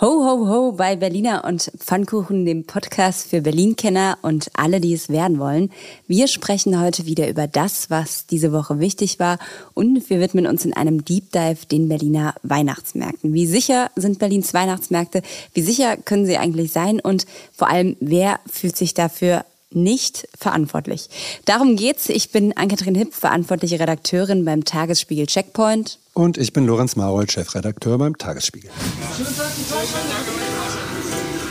Ho, 0.00 0.06
ho, 0.06 0.48
ho 0.48 0.72
bei 0.72 0.96
Berliner 0.96 1.44
und 1.44 1.70
Pfannkuchen, 1.78 2.44
dem 2.44 2.64
Podcast 2.64 3.28
für 3.28 3.42
Berlin-Kenner 3.42 4.18
und 4.22 4.50
alle, 4.54 4.80
die 4.80 4.92
es 4.92 5.08
werden 5.08 5.38
wollen. 5.38 5.70
Wir 6.08 6.26
sprechen 6.26 6.80
heute 6.80 7.06
wieder 7.06 7.28
über 7.28 7.46
das, 7.46 7.90
was 7.90 8.26
diese 8.26 8.50
Woche 8.50 8.80
wichtig 8.80 9.20
war 9.20 9.38
und 9.72 10.10
wir 10.10 10.18
widmen 10.18 10.48
uns 10.48 10.64
in 10.64 10.74
einem 10.74 11.04
Deep 11.04 11.30
Dive 11.30 11.66
den 11.70 11.88
Berliner 11.88 12.34
Weihnachtsmärkten. 12.42 13.34
Wie 13.34 13.46
sicher 13.46 13.88
sind 13.94 14.18
Berlins 14.18 14.52
Weihnachtsmärkte? 14.52 15.22
Wie 15.52 15.62
sicher 15.62 15.96
können 15.96 16.26
sie 16.26 16.38
eigentlich 16.38 16.72
sein? 16.72 16.98
Und 16.98 17.24
vor 17.52 17.68
allem, 17.68 17.96
wer 18.00 18.40
fühlt 18.50 18.76
sich 18.76 18.94
dafür 18.94 19.44
nicht 19.70 20.28
verantwortlich. 20.38 21.08
Darum 21.44 21.76
geht's. 21.76 22.08
Ich 22.08 22.30
bin 22.30 22.56
Ann-Kathrin 22.56 22.94
Hipp, 22.94 23.14
verantwortliche 23.14 23.80
Redakteurin 23.80 24.44
beim 24.44 24.64
Tagesspiegel 24.64 25.26
Checkpoint. 25.26 25.98
Und 26.12 26.38
ich 26.38 26.52
bin 26.52 26.66
Lorenz 26.66 26.96
Marold, 26.96 27.32
Chefredakteur 27.32 27.98
beim 27.98 28.16
Tagesspiegel. 28.16 28.70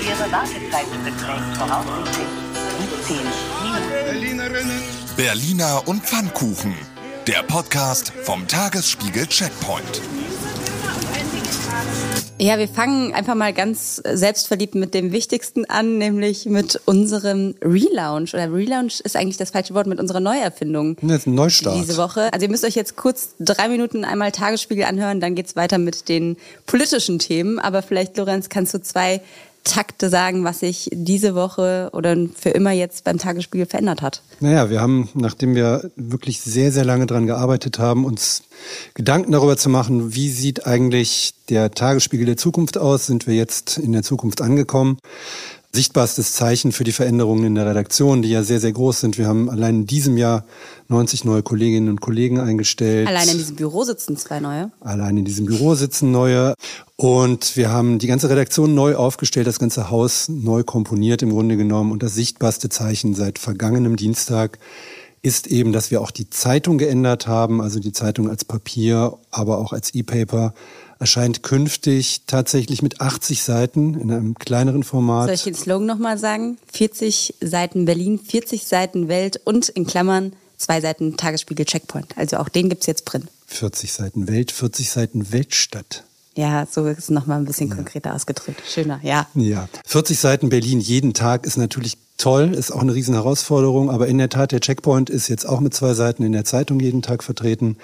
Ihre 0.02 0.32
Wartezeit 0.32 0.86
beträgt 1.04 1.58
voraussichtlich 1.58 2.28
15 3.06 3.18
Minuten. 4.44 4.72
Berliner 5.18 5.84
und 5.86 6.04
Pfannkuchen. 6.04 6.74
Der 7.28 7.44
Podcast 7.44 8.12
vom 8.24 8.48
Tagesspiegel 8.48 9.28
Checkpoint. 9.28 10.02
Ja, 12.40 12.58
wir 12.58 12.68
fangen 12.68 13.14
einfach 13.14 13.36
mal 13.36 13.54
ganz 13.54 14.02
selbstverliebt 14.12 14.76
mit 14.76 14.94
dem 14.94 15.12
Wichtigsten 15.12 15.66
an, 15.66 15.98
nämlich 15.98 16.46
mit 16.46 16.82
unserem 16.86 17.56
Relaunch. 17.62 18.34
Oder 18.34 18.52
Relaunch 18.52 19.00
ist 19.00 19.16
eigentlich 19.16 19.38
das 19.38 19.52
falsche 19.52 19.74
Wort, 19.74 19.88
mit 19.88 20.00
unserer 20.00 20.20
Neuerfindung. 20.20 20.98
Ist 20.98 21.28
ein 21.28 21.36
Neustart. 21.36 21.76
Diese 21.76 21.96
Woche. 21.96 22.34
Also 22.34 22.46
ihr 22.46 22.50
müsst 22.50 22.66
euch 22.66 22.76
jetzt 22.76 22.98
kurz 22.98 23.36
drei 23.40 23.70
Minuten 23.70 24.04
einmal 24.04 24.32
Tagesspiegel 24.32 24.84
anhören, 24.84 25.22
dann 25.22 25.36
geht's 25.36 25.56
weiter 25.56 25.78
mit 25.78 26.10
den 26.10 26.36
politischen 26.66 27.20
Themen. 27.20 27.60
Aber 27.60 27.82
vielleicht, 27.82 28.18
Lorenz, 28.18 28.50
kannst 28.50 28.74
du 28.74 28.82
zwei 28.82 29.22
Takte 29.64 30.10
sagen, 30.10 30.44
was 30.44 30.60
sich 30.60 30.90
diese 30.92 31.36
Woche 31.36 31.90
oder 31.94 32.16
für 32.36 32.50
immer 32.50 32.72
jetzt 32.72 33.04
beim 33.04 33.18
Tagesspiegel 33.18 33.66
verändert 33.66 34.02
hat? 34.02 34.22
Naja, 34.40 34.70
wir 34.70 34.82
haben, 34.82 35.10
nachdem 35.14 35.56
wir 35.56 35.92
wirklich 35.96 36.42
sehr, 36.42 36.72
sehr 36.72 36.86
lange 36.86 37.06
dran 37.06 37.28
gearbeitet 37.28 37.80
haben, 37.80 38.06
uns 38.06 38.44
Gedanken 38.94 39.32
darüber 39.32 39.58
zu 39.58 39.70
machen, 39.70 40.16
wie 40.16 40.30
sieht 40.30 40.68
eigentlich 40.68 41.34
der 41.50 41.72
Tagesspiegel 41.72 42.26
der 42.26 42.38
Zukunft 42.38 42.78
aus, 42.78 43.06
sind 43.06 43.28
wir 43.28 43.36
jetzt 43.36 43.78
in 43.78 43.94
der 43.94 44.04
Zukunft 44.04 44.42
angekommen 44.42 44.98
sichtbarstes 45.76 46.34
Zeichen 46.34 46.72
für 46.72 46.84
die 46.84 46.92
Veränderungen 46.92 47.46
in 47.46 47.56
der 47.56 47.66
Redaktion, 47.66 48.22
die 48.22 48.30
ja 48.30 48.44
sehr, 48.44 48.60
sehr 48.60 48.72
groß 48.72 49.00
sind. 49.00 49.18
Wir 49.18 49.28
haben 49.28 49.50
allein 49.50 49.82
in 49.82 49.88
diesem 49.88 50.18
Jahr 50.18 50.46
90 50.90 51.26
neue 51.26 51.42
Kolleginnen 51.42 51.90
und 51.90 52.00
Kollegen 52.00 52.40
eingestellt. 52.40 53.08
Allein 53.08 53.28
in 53.28 53.38
diesem 53.40 53.56
Büro 53.56 53.84
sitzen 53.84 54.16
zwei 54.16 54.40
neue. 54.40 54.72
Allein 54.82 55.18
in 55.18 55.26
diesem 55.26 55.48
Büro 55.48 55.74
sitzen 55.74 56.12
neue. 56.12 56.54
Und 56.96 57.58
wir 57.58 57.72
haben 57.72 57.98
die 57.98 58.06
ganze 58.06 58.30
Redaktion 58.30 58.76
neu 58.76 58.96
aufgestellt, 58.96 59.48
das 59.48 59.58
ganze 59.58 59.90
Haus 59.90 60.30
neu 60.30 60.64
komponiert 60.64 61.24
im 61.24 61.32
Grunde 61.32 61.58
genommen. 61.58 61.92
Und 61.92 62.04
das 62.04 62.14
sichtbarste 62.14 62.70
Zeichen 62.70 63.16
seit 63.16 63.40
vergangenem 63.40 63.96
Dienstag 63.96 64.60
ist 65.24 65.48
eben, 65.48 65.72
dass 65.72 65.90
wir 65.90 66.02
auch 66.02 66.12
die 66.12 66.30
Zeitung 66.30 66.78
geändert 66.78 67.26
haben, 67.28 67.62
also 67.62 67.80
die 67.80 67.94
Zeitung 67.94 68.30
als 68.30 68.46
Papier, 68.46 69.18
aber 69.32 69.58
auch 69.58 69.74
als 69.74 69.96
E-Paper 69.96 70.54
erscheint 71.04 71.44
künftig 71.44 72.22
tatsächlich 72.28 72.82
mit 72.82 73.02
80 73.02 73.44
Seiten 73.44 74.00
in 74.00 74.10
einem 74.10 74.36
kleineren 74.36 74.84
Format. 74.84 75.26
Soll 75.26 75.34
ich 75.34 75.44
den 75.44 75.54
Slogan 75.54 75.86
nochmal 75.86 76.18
sagen? 76.18 76.58
40 76.72 77.36
Seiten 77.42 77.84
Berlin, 77.84 78.18
40 78.20 78.66
Seiten 78.66 79.10
Welt 79.10 79.42
und 79.44 79.68
in 79.68 79.86
Klammern 79.86 80.32
zwei 80.56 80.80
Seiten 80.80 81.18
Tagesspiegel 81.18 81.66
Checkpoint. 81.66 82.18
Also 82.18 82.38
auch 82.38 82.48
den 82.48 82.70
gibt 82.70 82.84
es 82.84 82.88
jetzt 82.88 83.04
drin. 83.04 83.28
40 83.48 83.92
Seiten 83.92 84.30
Welt, 84.30 84.54
40 84.54 84.90
Seiten 84.90 85.34
Weltstadt. 85.34 86.06
Ja, 86.36 86.66
so 86.72 86.88
ist 86.88 87.00
es 87.00 87.10
nochmal 87.10 87.38
ein 87.38 87.46
bisschen 87.46 87.70
konkreter 87.70 88.16
ausgedrückt. 88.16 88.64
Schöner, 88.66 89.02
ja. 89.04 89.28
Ja. 89.36 89.68
40 89.86 90.18
Seiten 90.18 90.48
Berlin 90.48 90.80
jeden 90.80 91.14
Tag 91.14 91.46
ist 91.46 91.58
natürlich 91.58 91.98
toll, 92.24 92.54
ist 92.54 92.72
auch 92.72 92.80
eine 92.80 92.96
riesen 92.96 93.16
Herausforderung, 93.16 93.90
aber 93.90 94.08
in 94.08 94.18
der 94.18 94.30
Tat, 94.30 94.54
der 94.54 94.62
Checkpoint 94.62 95.10
ist 95.10 95.28
jetzt 95.28 95.46
auch 95.46 95.60
mit 95.60 95.74
zwei 95.74 95.94
Seiten 95.94 96.24
in 96.24 96.32
der 96.32 96.46
Zeitung 96.46 96.80
jeden 96.80 97.02
Tag 97.02 97.22
vertreten. 97.22 97.76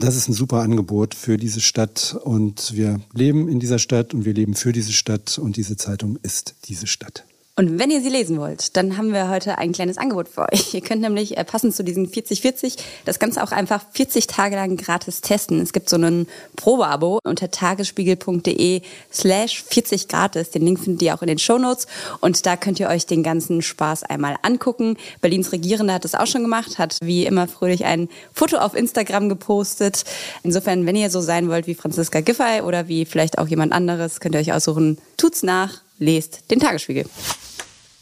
Das 0.00 0.16
ist 0.16 0.28
ein 0.28 0.32
super 0.32 0.62
Angebot 0.62 1.14
für 1.14 1.36
diese 1.36 1.60
Stadt 1.60 2.16
und 2.24 2.74
wir 2.74 3.00
leben 3.12 3.48
in 3.48 3.60
dieser 3.60 3.78
Stadt 3.78 4.12
und 4.12 4.24
wir 4.24 4.34
leben 4.34 4.54
für 4.54 4.72
diese 4.72 4.92
Stadt 4.92 5.38
und 5.38 5.56
diese 5.56 5.76
Zeitung 5.76 6.18
ist 6.24 6.56
diese 6.64 6.88
Stadt. 6.88 7.24
Und 7.56 7.78
wenn 7.78 7.92
ihr 7.92 8.00
sie 8.00 8.08
lesen 8.08 8.40
wollt, 8.40 8.76
dann 8.76 8.96
haben 8.96 9.12
wir 9.12 9.28
heute 9.28 9.58
ein 9.58 9.70
kleines 9.70 9.96
Angebot 9.96 10.28
für 10.28 10.52
euch. 10.52 10.74
Ihr 10.74 10.80
könnt 10.80 11.02
nämlich 11.02 11.36
äh, 11.36 11.44
passend 11.44 11.72
zu 11.72 11.84
diesen 11.84 12.08
40-40 12.08 12.78
das 13.04 13.20
Ganze 13.20 13.44
auch 13.44 13.52
einfach 13.52 13.84
40 13.92 14.26
Tage 14.26 14.56
lang 14.56 14.76
gratis 14.76 15.20
testen. 15.20 15.60
Es 15.60 15.72
gibt 15.72 15.88
so 15.88 15.94
einen 15.94 16.26
Probeabo 16.56 17.20
unter 17.22 17.52
tagesspiegel.de 17.52 18.82
slash 19.12 19.62
40 19.62 20.08
gratis. 20.08 20.50
Den 20.50 20.62
Link 20.62 20.80
findet 20.80 21.02
ihr 21.02 21.14
auch 21.14 21.22
in 21.22 21.28
den 21.28 21.38
Shownotes. 21.38 21.86
Und 22.20 22.44
da 22.44 22.56
könnt 22.56 22.80
ihr 22.80 22.88
euch 22.88 23.06
den 23.06 23.22
ganzen 23.22 23.62
Spaß 23.62 24.02
einmal 24.02 24.34
angucken. 24.42 24.96
Berlins 25.20 25.52
Regierende 25.52 25.92
hat 25.92 26.04
das 26.04 26.16
auch 26.16 26.26
schon 26.26 26.42
gemacht, 26.42 26.78
hat 26.78 26.98
wie 27.02 27.24
immer 27.24 27.46
fröhlich 27.46 27.84
ein 27.84 28.08
Foto 28.32 28.56
auf 28.56 28.74
Instagram 28.74 29.28
gepostet. 29.28 30.04
Insofern, 30.42 30.86
wenn 30.86 30.96
ihr 30.96 31.08
so 31.08 31.20
sein 31.20 31.48
wollt 31.48 31.68
wie 31.68 31.76
Franziska 31.76 32.20
Giffey 32.20 32.62
oder 32.62 32.88
wie 32.88 33.04
vielleicht 33.04 33.38
auch 33.38 33.46
jemand 33.46 33.72
anderes, 33.72 34.18
könnt 34.18 34.34
ihr 34.34 34.40
euch 34.40 34.52
aussuchen, 34.52 34.98
tut's 35.16 35.44
nach, 35.44 35.82
lest 36.00 36.50
den 36.50 36.58
Tagesspiegel. 36.58 37.04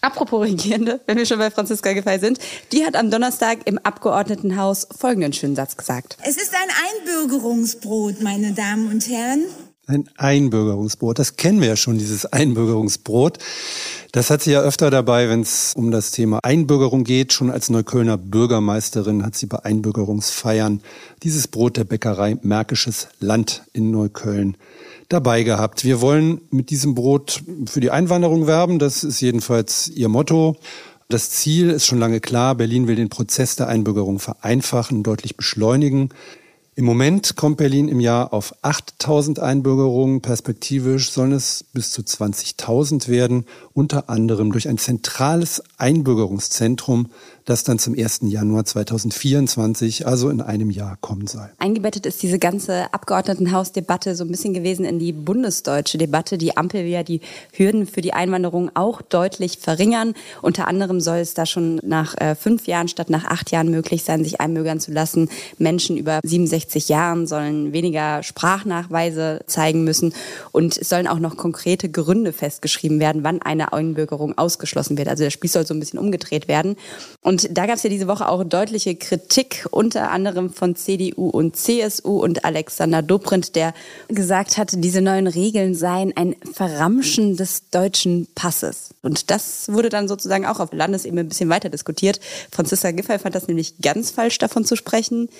Apropos 0.04 0.42
Regierende, 0.42 1.00
wenn 1.06 1.16
wir 1.16 1.26
schon 1.26 1.38
bei 1.38 1.52
Franziska 1.52 1.92
Giffey 1.92 2.18
sind, 2.18 2.40
die 2.72 2.84
hat 2.84 2.96
am 2.96 3.08
Donnerstag 3.08 3.60
im 3.66 3.78
Abgeordnetenhaus 3.78 4.88
folgenden 4.98 5.32
schönen 5.32 5.54
Satz 5.54 5.76
gesagt. 5.76 6.18
Es 6.24 6.36
ist 6.36 6.52
ein 6.54 7.06
Einbürgerungsbrot, 7.06 8.20
meine 8.20 8.52
Damen 8.52 8.90
und 8.90 9.08
Herren. 9.08 9.44
Ein 9.86 10.08
Einbürgerungsbrot, 10.16 11.20
das 11.20 11.36
kennen 11.36 11.60
wir 11.60 11.68
ja 11.68 11.76
schon, 11.76 11.98
dieses 11.98 12.26
Einbürgerungsbrot. 12.26 13.38
Das 14.10 14.30
hat 14.30 14.42
sie 14.42 14.50
ja 14.50 14.60
öfter 14.60 14.90
dabei, 14.90 15.28
wenn 15.28 15.42
es 15.42 15.72
um 15.76 15.92
das 15.92 16.10
Thema 16.10 16.40
Einbürgerung 16.42 17.04
geht. 17.04 17.32
Schon 17.32 17.50
als 17.50 17.70
Neuköllner 17.70 18.18
Bürgermeisterin 18.18 19.24
hat 19.24 19.36
sie 19.36 19.46
bei 19.46 19.64
Einbürgerungsfeiern 19.64 20.82
dieses 21.22 21.46
Brot 21.46 21.76
der 21.76 21.84
Bäckerei 21.84 22.38
Märkisches 22.42 23.06
Land 23.20 23.62
in 23.72 23.92
Neukölln 23.92 24.56
dabei 25.12 25.42
gehabt. 25.42 25.84
Wir 25.84 26.00
wollen 26.00 26.40
mit 26.50 26.70
diesem 26.70 26.94
Brot 26.94 27.42
für 27.66 27.80
die 27.80 27.90
Einwanderung 27.90 28.46
werben. 28.46 28.78
Das 28.78 29.04
ist 29.04 29.20
jedenfalls 29.20 29.88
ihr 29.88 30.08
Motto. 30.08 30.56
Das 31.08 31.30
Ziel 31.30 31.70
ist 31.70 31.86
schon 31.86 31.98
lange 31.98 32.20
klar. 32.20 32.54
Berlin 32.54 32.86
will 32.88 32.96
den 32.96 33.10
Prozess 33.10 33.56
der 33.56 33.68
Einbürgerung 33.68 34.18
vereinfachen, 34.18 35.02
deutlich 35.02 35.36
beschleunigen. 35.36 36.08
Im 36.74 36.86
Moment 36.86 37.36
kommt 37.36 37.58
Berlin 37.58 37.88
im 37.88 38.00
Jahr 38.00 38.32
auf 38.32 38.54
8000 38.62 39.38
Einbürgerungen. 39.40 40.22
Perspektivisch 40.22 41.10
sollen 41.10 41.32
es 41.32 41.66
bis 41.74 41.90
zu 41.90 42.00
20.000 42.00 43.08
werden, 43.08 43.44
unter 43.74 44.08
anderem 44.08 44.52
durch 44.52 44.68
ein 44.68 44.78
zentrales 44.78 45.62
Einbürgerungszentrum, 45.76 47.10
das 47.44 47.64
dann 47.64 47.78
zum 47.78 47.94
1. 47.98 48.20
Januar 48.22 48.64
2024, 48.64 50.06
also 50.06 50.30
in 50.30 50.40
einem 50.40 50.70
Jahr, 50.70 50.96
kommen 51.00 51.26
soll. 51.26 51.50
Eingebettet 51.58 52.06
ist 52.06 52.22
diese 52.22 52.38
ganze 52.38 52.92
Abgeordnetenhausdebatte 52.92 54.14
so 54.14 54.24
ein 54.24 54.30
bisschen 54.30 54.54
gewesen 54.54 54.84
in 54.84 54.98
die 54.98 55.12
bundesdeutsche 55.12 55.98
Debatte. 55.98 56.38
Die 56.38 56.56
Ampel 56.56 56.84
will 56.84 56.90
ja 56.90 57.02
die 57.02 57.20
Hürden 57.52 57.86
für 57.86 58.00
die 58.00 58.12
Einwanderung 58.12 58.70
auch 58.74 59.02
deutlich 59.02 59.58
verringern. 59.58 60.14
Unter 60.40 60.68
anderem 60.68 61.00
soll 61.00 61.18
es 61.18 61.34
da 61.34 61.46
schon 61.46 61.80
nach 61.82 62.16
äh, 62.18 62.34
fünf 62.34 62.66
Jahren 62.66 62.88
statt 62.88 63.10
nach 63.10 63.24
acht 63.24 63.50
Jahren 63.50 63.70
möglich 63.70 64.04
sein, 64.04 64.24
sich 64.24 64.40
einbürgern 64.40 64.80
zu 64.80 64.92
lassen. 64.92 65.28
Menschen 65.58 65.96
über 65.96 66.20
67 66.22 66.88
Jahren 66.88 67.26
sollen 67.26 67.72
weniger 67.72 68.22
Sprachnachweise 68.22 69.40
zeigen 69.46 69.84
müssen 69.84 70.14
und 70.52 70.76
es 70.76 70.88
sollen 70.88 71.06
auch 71.06 71.18
noch 71.18 71.36
konkrete 71.36 71.88
Gründe 71.90 72.32
festgeschrieben 72.32 73.00
werden, 73.00 73.24
wann 73.24 73.42
eine 73.42 73.72
Einbürgerung 73.72 74.36
ausgeschlossen 74.38 74.98
wird. 74.98 75.08
Also 75.08 75.24
der 75.24 75.30
Spiel 75.30 75.50
soll 75.50 75.66
so 75.66 75.74
ein 75.74 75.80
bisschen 75.80 75.98
umgedreht 75.98 76.48
werden. 76.48 76.76
Und 77.20 77.31
und 77.32 77.48
da 77.56 77.64
gab 77.64 77.76
es 77.76 77.82
ja 77.82 77.88
diese 77.88 78.08
Woche 78.08 78.28
auch 78.28 78.44
deutliche 78.44 78.94
Kritik, 78.94 79.66
unter 79.70 80.10
anderem 80.10 80.52
von 80.52 80.76
CDU 80.76 81.30
und 81.30 81.56
CSU 81.56 82.22
und 82.22 82.44
Alexander 82.44 83.00
Dobrindt, 83.00 83.56
der 83.56 83.72
gesagt 84.08 84.58
hat, 84.58 84.72
diese 84.74 85.00
neuen 85.00 85.26
Regeln 85.26 85.74
seien 85.74 86.14
ein 86.14 86.36
Verramschen 86.52 87.38
des 87.38 87.70
deutschen 87.70 88.28
Passes. 88.34 88.90
Und 89.00 89.30
das 89.30 89.72
wurde 89.72 89.88
dann 89.88 90.08
sozusagen 90.08 90.44
auch 90.44 90.60
auf 90.60 90.74
Landesebene 90.74 91.22
ein 91.22 91.28
bisschen 91.30 91.48
weiter 91.48 91.70
diskutiert. 91.70 92.20
Franziska 92.50 92.90
Giffey 92.90 93.18
fand 93.18 93.34
das 93.34 93.48
nämlich 93.48 93.78
ganz 93.80 94.10
falsch, 94.10 94.36
davon 94.36 94.66
zu 94.66 94.76
sprechen. 94.76 95.30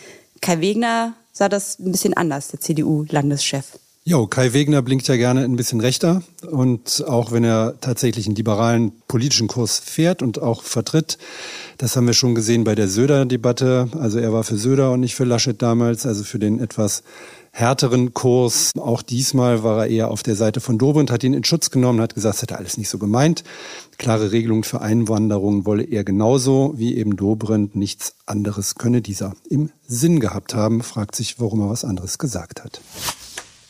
Kai 0.41 0.63
Wegner 0.63 1.13
sah 1.35 1.51
das 1.51 1.79
ein 1.79 1.93
bisschen 1.93 2.17
anders, 2.17 2.49
der 2.49 2.61
CDU-Landeschef. 2.61 3.67
Jo, 4.05 4.27
Kai 4.27 4.53
Wegner 4.53 4.83
blinkt 4.83 5.07
ja 5.07 5.15
gerne 5.15 5.45
ein 5.45 5.55
bisschen 5.55 5.79
rechter 5.81 6.25
und 6.51 7.05
auch 7.07 7.31
wenn 7.31 7.45
er 7.45 7.75
tatsächlich 7.81 8.27
einen 8.27 8.35
liberalen 8.35 8.91
politischen 9.07 9.47
Kurs 9.47 9.79
fährt 9.79 10.23
und 10.23 10.43
auch 10.43 10.65
vertritt, 10.65 11.19
das 11.79 11.95
haben 11.95 12.09
wir 12.09 12.13
schon 12.13 12.35
gesehen 12.35 12.65
bei 12.65 12.75
der 12.75 12.89
Söder-Debatte. 12.89 13.91
Also 13.97 14.19
er 14.19 14.33
war 14.33 14.43
für 14.43 14.59
Söder 14.59 14.91
und 14.91 15.01
nicht 15.01 15.15
für 15.15 15.23
Laschet 15.23 15.63
damals, 15.63 16.05
also 16.05 16.25
für 16.25 16.41
den 16.41 16.59
etwas 16.59 17.05
härteren 17.53 18.13
Kurs. 18.13 18.73
Auch 18.77 19.03
diesmal 19.03 19.63
war 19.63 19.87
er 19.87 19.91
eher 19.91 20.11
auf 20.11 20.25
der 20.25 20.35
Seite 20.35 20.61
von 20.61 20.79
Dobrindt, 20.79 21.13
hat 21.13 21.23
ihn 21.23 21.33
in 21.33 21.45
Schutz 21.45 21.71
genommen, 21.71 22.01
hat 22.01 22.17
gesagt, 22.17 22.35
das 22.35 22.43
hätte 22.43 22.59
alles 22.59 22.79
nicht 22.79 22.89
so 22.89 22.99
gemeint. 22.99 23.45
Klare 23.99 24.33
Regelungen 24.33 24.65
für 24.65 24.81
Einwanderung 24.81 25.65
wolle 25.65 25.85
er 25.85 26.03
genauso 26.03 26.75
wie 26.77 26.97
eben 26.97 27.15
Dobrindt. 27.15 27.77
Nichts 27.77 28.17
anderes 28.27 28.75
könne 28.75 29.01
dieser 29.01 29.37
im 29.49 29.71
Sinn 29.87 30.19
gehabt 30.19 30.57
haben. 30.57 30.83
Fragt 30.83 31.15
sich, 31.15 31.39
warum 31.39 31.61
er 31.61 31.71
was 31.71 31.85
anderes 31.85 32.19
gesagt 32.19 32.65
hat. 32.65 32.81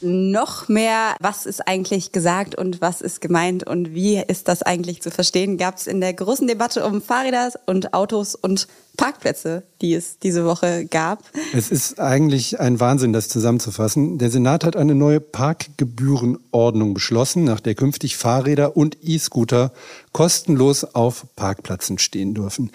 Noch 0.03 0.69
mehr, 0.69 1.17
was 1.21 1.47
ist 1.47 1.67
eigentlich 1.67 2.13
gesagt 2.13 2.55
und 2.55 2.81
was 2.81 3.01
ist 3.01 3.21
gemeint 3.21 3.67
und 3.67 3.95
wie 3.95 4.17
ist 4.19 4.49
das 4.49 4.63
eigentlich 4.63 5.03
zu 5.03 5.11
verstehen, 5.11 5.57
gab 5.57 5.77
es 5.77 5.87
in 5.87 6.01
der 6.01 6.13
großen 6.13 6.47
Debatte 6.47 6.85
um 6.85 7.03
Fahrräder 7.03 7.51
und 7.67 7.95
Autos 7.95 8.35
und 8.35 8.69
Parkplätze, 8.97 9.63
die 9.81 9.95
es 9.95 10.19
diese 10.19 10.45
Woche 10.45 10.87
gab. 10.87 11.25
Es 11.55 11.71
ist 11.71 11.99
eigentlich 11.99 12.61
ein 12.61 12.79
Wahnsinn, 12.79 13.13
das 13.13 13.29
zusammenzufassen. 13.29 14.19
Der 14.19 14.31
Senat 14.31 14.65
hat 14.65 14.77
eine 14.77 14.95
neue 14.95 15.21
Parkgebührenordnung 15.21 16.95
beschlossen, 16.95 17.45
nach 17.45 17.61
der 17.61 17.75
künftig 17.75 18.17
Fahrräder 18.17 18.77
und 18.77 18.99
E-Scooter 19.03 19.73
kostenlos 20.13 20.85
auf 20.85 21.27
Parkplätzen 21.37 21.99
stehen 21.99 22.35
dürfen. 22.35 22.71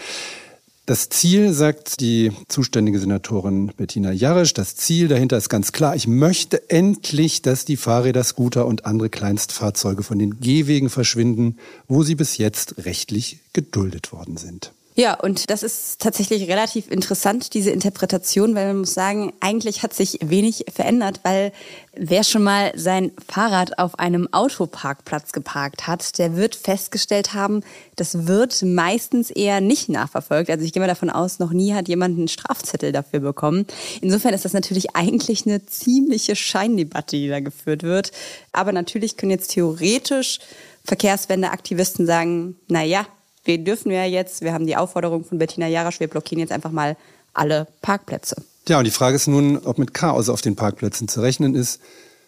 Das 0.88 1.10
Ziel, 1.10 1.51
sagt 1.51 2.00
die 2.00 2.31
zuständige 2.48 2.98
Senatorin 2.98 3.74
Bettina 3.75 4.13
Jarisch, 4.13 4.54
das 4.54 4.78
Ziel 4.78 5.10
dahinter 5.10 5.36
ist 5.36 5.50
ganz 5.50 5.74
klar. 5.74 5.98
Ich 5.98 6.07
möchte 6.07 6.69
endlich, 6.69 7.42
dass 7.42 7.66
die 7.66 7.75
Fahrräder, 7.75 8.24
Scooter 8.24 8.66
und 8.66 8.86
andere 8.86 9.10
Kleinstfahrzeuge 9.10 10.01
von 10.01 10.18
den 10.18 10.39
Gehwegen 10.39 10.89
verschwinden, 10.89 11.57
wo 11.89 12.04
sie 12.04 12.16
bis 12.16 12.38
jetzt 12.38 12.86
rechtlich 12.86 13.39
geduldet 13.51 14.13
worden 14.13 14.38
sind. 14.38 14.72
Ja, 14.99 15.13
und 15.13 15.51
das 15.51 15.61
ist 15.61 16.01
tatsächlich 16.01 16.49
relativ 16.49 16.89
interessant, 16.89 17.53
diese 17.53 17.69
Interpretation, 17.69 18.55
weil 18.55 18.65
man 18.65 18.79
muss 18.79 18.95
sagen, 18.95 19.31
eigentlich 19.41 19.83
hat 19.83 19.94
sich 19.94 20.17
wenig 20.23 20.65
verändert, 20.73 21.19
weil 21.21 21.51
wer 21.95 22.23
schon 22.23 22.41
mal 22.41 22.71
sein 22.75 23.11
Fahrrad 23.31 23.77
auf 23.77 23.99
einem 23.99 24.27
Autoparkplatz 24.33 25.33
geparkt 25.33 25.85
hat, 25.85 26.17
der 26.17 26.35
wird 26.35 26.55
festgestellt 26.55 27.35
haben, 27.35 27.61
das 27.95 28.25
wird 28.25 28.63
meistens 28.63 29.29
eher 29.29 29.61
nicht 29.61 29.88
nachverfolgt. 29.88 30.49
Also 30.49 30.65
ich 30.65 30.73
gehe 30.73 30.81
mal 30.81 30.88
davon 30.88 31.11
aus, 31.11 31.38
noch 31.38 31.51
nie 31.51 31.75
hat 31.75 31.88
jemand 31.88 32.17
einen 32.17 32.27
Strafzettel 32.27 32.91
dafür 32.91 33.19
bekommen. 33.19 33.67
Insofern 34.01 34.33
ist 34.33 34.45
das 34.45 34.53
natürlich 34.53 34.95
eigentlich 34.95 35.45
eine 35.45 35.63
ziemliche 35.67 36.35
Scheindebatte, 36.35 37.17
die 37.17 37.27
da 37.29 37.39
geführt 37.39 37.83
wird. 37.83 38.11
Aber 38.51 38.71
natürlich 38.71 39.15
können 39.15 39.29
jetzt 39.29 39.51
theoretisch 39.51 40.39
Verkehrswendeaktivisten 40.85 42.07
sagen, 42.07 42.55
na 42.67 42.81
ja, 42.81 43.05
wir 43.47 43.57
dürfen 43.57 43.91
ja 43.91 44.05
jetzt, 44.05 44.41
wir 44.41 44.53
haben 44.53 44.67
die 44.67 44.75
Aufforderung 44.75 45.23
von 45.23 45.38
Bettina 45.38 45.67
Jarasch, 45.67 45.99
wir 45.99 46.07
blockieren 46.07 46.39
jetzt 46.39 46.51
einfach 46.51 46.71
mal 46.71 46.95
alle 47.33 47.67
Parkplätze. 47.81 48.35
Ja, 48.67 48.79
und 48.79 48.83
die 48.83 48.91
Frage 48.91 49.15
ist 49.15 49.27
nun, 49.27 49.57
ob 49.59 49.77
mit 49.77 49.94
Chaos 49.94 50.29
auf 50.29 50.41
den 50.41 50.55
Parkplätzen 50.55 51.07
zu 51.07 51.21
rechnen 51.21 51.55
ist. 51.55 51.79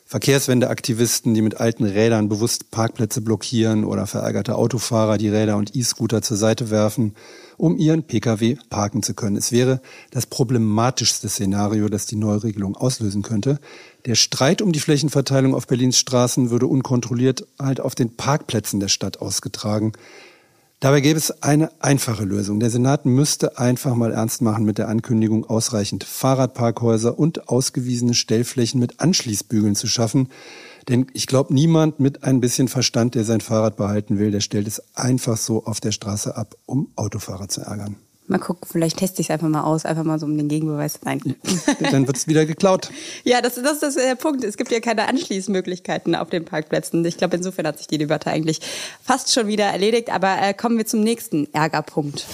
Verkehrswendeaktivisten, 0.05 1.35
die 1.35 1.43
mit 1.43 1.59
alten 1.59 1.83
Rädern 1.83 2.29
bewusst 2.29 2.71
Parkplätze 2.71 3.21
blockieren 3.21 3.83
oder 3.83 4.07
verärgerte 4.07 4.55
Autofahrer, 4.55 5.19
die 5.19 5.29
Räder 5.29 5.55
und 5.55 5.75
E-Scooter 5.75 6.23
zur 6.23 6.35
Seite 6.35 6.71
werfen, 6.71 7.13
um 7.57 7.77
ihren 7.77 8.01
Pkw 8.01 8.57
parken 8.71 9.03
zu 9.03 9.13
können. 9.13 9.35
Es 9.35 9.51
wäre 9.51 9.81
das 10.09 10.25
problematischste 10.25 11.29
Szenario, 11.29 11.89
das 11.89 12.07
die 12.07 12.15
Neuregelung 12.15 12.75
auslösen 12.75 13.21
könnte. 13.21 13.59
Der 14.07 14.15
Streit 14.15 14.63
um 14.63 14.71
die 14.71 14.79
Flächenverteilung 14.79 15.53
auf 15.53 15.67
Berlins 15.67 15.99
Straßen 15.99 16.49
würde 16.49 16.65
unkontrolliert 16.65 17.45
halt 17.59 17.79
auf 17.79 17.93
den 17.93 18.15
Parkplätzen 18.15 18.79
der 18.79 18.87
Stadt 18.87 19.21
ausgetragen. 19.21 19.91
Dabei 20.81 21.01
gäbe 21.01 21.19
es 21.19 21.43
eine 21.43 21.71
einfache 21.81 22.23
Lösung. 22.23 22.61
Der 22.61 22.69
Senat 22.69 23.05
müsste 23.05 23.57
einfach 23.57 23.95
mal 23.95 24.13
ernst 24.13 24.41
machen 24.41 24.63
mit 24.63 24.77
der 24.77 24.87
Ankündigung, 24.87 25.43
ausreichend 25.43 26.05
Fahrradparkhäuser 26.05 27.19
und 27.19 27.49
ausgewiesene 27.49 28.13
Stellflächen 28.13 28.79
mit 28.79 29.01
Anschließbügeln 29.01 29.75
zu 29.75 29.87
schaffen. 29.87 30.29
Denn 30.87 31.07
ich 31.13 31.27
glaube, 31.27 31.53
niemand 31.53 31.99
mit 31.99 32.23
ein 32.23 32.39
bisschen 32.39 32.69
Verstand, 32.69 33.15
der 33.15 33.25
sein 33.25 33.41
Fahrrad 33.41 33.75
behalten 33.75 34.19
will, 34.19 34.31
der 34.31 34.39
stellt 34.39 34.67
es 34.67 34.81
einfach 34.95 35.35
so 35.35 35.65
auf 35.65 35.81
der 35.81 35.91
Straße 35.91 36.37
ab, 36.37 36.55
um 36.65 36.87
Autofahrer 36.95 37.49
zu 37.49 37.59
ärgern. 37.59 37.97
Mal 38.29 38.37
gucken, 38.37 38.67
vielleicht 38.71 38.97
teste 38.97 39.21
ich 39.21 39.27
es 39.27 39.31
einfach 39.31 39.47
mal 39.47 39.63
aus, 39.63 39.85
einfach 39.85 40.03
mal 40.03 40.19
so 40.19 40.27
um 40.27 40.37
den 40.37 40.47
Gegenbeweis. 40.47 40.99
Nein. 41.03 41.35
Dann 41.91 42.05
wird 42.05 42.15
es 42.15 42.27
wieder 42.27 42.45
geklaut. 42.45 42.91
ja, 43.23 43.41
das, 43.41 43.55
das 43.55 43.81
ist 43.81 43.97
der 43.97 44.13
Punkt. 44.13 44.43
Es 44.43 44.55
gibt 44.55 44.71
ja 44.71 44.79
keine 44.79 45.07
Anschließmöglichkeiten 45.07 46.13
auf 46.13 46.29
den 46.29 46.45
Parkplätzen. 46.45 47.03
Ich 47.05 47.17
glaube, 47.17 47.37
insofern 47.37 47.65
hat 47.65 47.79
sich 47.79 47.87
die 47.87 47.97
Debatte 47.97 48.29
eigentlich 48.29 48.61
fast 49.03 49.33
schon 49.33 49.47
wieder 49.47 49.65
erledigt. 49.65 50.11
Aber 50.11 50.39
äh, 50.41 50.53
kommen 50.53 50.77
wir 50.77 50.85
zum 50.85 51.01
nächsten 51.01 51.51
Ärgerpunkt 51.53 52.27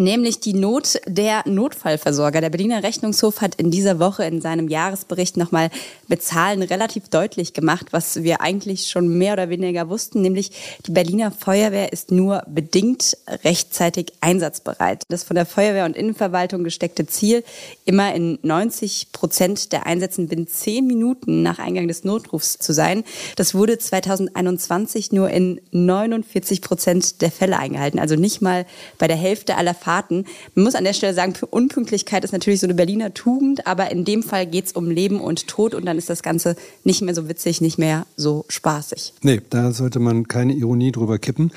nämlich 0.00 0.40
die 0.40 0.54
Not 0.54 0.98
der 1.06 1.42
Notfallversorger. 1.46 2.40
Der 2.40 2.48
Berliner 2.50 2.82
Rechnungshof 2.82 3.42
hat 3.42 3.54
in 3.56 3.70
dieser 3.70 3.98
Woche 3.98 4.24
in 4.24 4.40
seinem 4.40 4.68
Jahresbericht 4.68 5.36
nochmal 5.36 5.70
mit 6.08 6.22
Zahlen 6.22 6.62
relativ 6.62 7.10
deutlich 7.10 7.52
gemacht, 7.52 7.88
was 7.90 8.22
wir 8.22 8.40
eigentlich 8.40 8.88
schon 8.88 9.08
mehr 9.18 9.34
oder 9.34 9.50
weniger 9.50 9.88
wussten, 9.90 10.22
nämlich 10.22 10.52
die 10.86 10.92
Berliner 10.92 11.30
Feuerwehr 11.30 11.92
ist 11.92 12.10
nur 12.10 12.42
bedingt 12.48 13.16
rechtzeitig 13.44 14.12
einsatzbereit. 14.22 15.04
Das 15.10 15.22
von 15.22 15.34
der 15.36 15.46
Feuerwehr 15.46 15.84
und 15.84 15.96
Innenverwaltung 15.96 16.64
gesteckte 16.64 17.06
Ziel, 17.06 17.44
immer 17.84 18.14
in 18.14 18.38
90 18.42 19.12
Prozent 19.12 19.72
der 19.72 19.86
Einsätzen 19.86 20.28
binnen 20.28 20.46
zehn 20.46 20.86
Minuten 20.86 21.42
nach 21.42 21.58
Eingang 21.58 21.88
des 21.88 22.04
Notrufs 22.04 22.58
zu 22.58 22.72
sein, 22.72 23.04
das 23.36 23.54
wurde 23.54 23.76
2021 23.76 25.12
nur 25.12 25.28
in 25.28 25.60
49 25.72 26.62
Prozent 26.62 27.20
der 27.20 27.30
Fälle 27.30 27.58
eingehalten, 27.58 27.98
also 27.98 28.16
nicht 28.16 28.40
mal 28.40 28.64
bei 28.96 29.06
der 29.06 29.16
Hälfte 29.16 29.56
aller 29.56 29.74
Fahrten 29.74 29.89
Fahrten. 29.90 30.24
Man 30.54 30.64
muss 30.64 30.76
an 30.76 30.84
der 30.84 30.92
Stelle 30.92 31.14
sagen, 31.14 31.34
Unpünktlichkeit 31.50 32.22
ist 32.22 32.30
natürlich 32.30 32.60
so 32.60 32.66
eine 32.66 32.74
Berliner 32.74 33.12
Tugend, 33.12 33.66
aber 33.66 33.90
in 33.90 34.04
dem 34.04 34.22
Fall 34.22 34.46
geht 34.46 34.66
es 34.66 34.72
um 34.72 34.88
Leben 34.88 35.20
und 35.20 35.48
Tod 35.48 35.74
und 35.74 35.84
dann 35.84 35.98
ist 35.98 36.08
das 36.08 36.22
Ganze 36.22 36.54
nicht 36.84 37.02
mehr 37.02 37.12
so 37.12 37.28
witzig, 37.28 37.60
nicht 37.60 37.76
mehr 37.76 38.06
so 38.16 38.44
spaßig. 38.48 39.14
Nee, 39.22 39.40
da 39.50 39.72
sollte 39.72 39.98
man 39.98 40.28
keine 40.28 40.52
Ironie 40.52 40.92
drüber 40.92 41.18
kippen. 41.18 41.50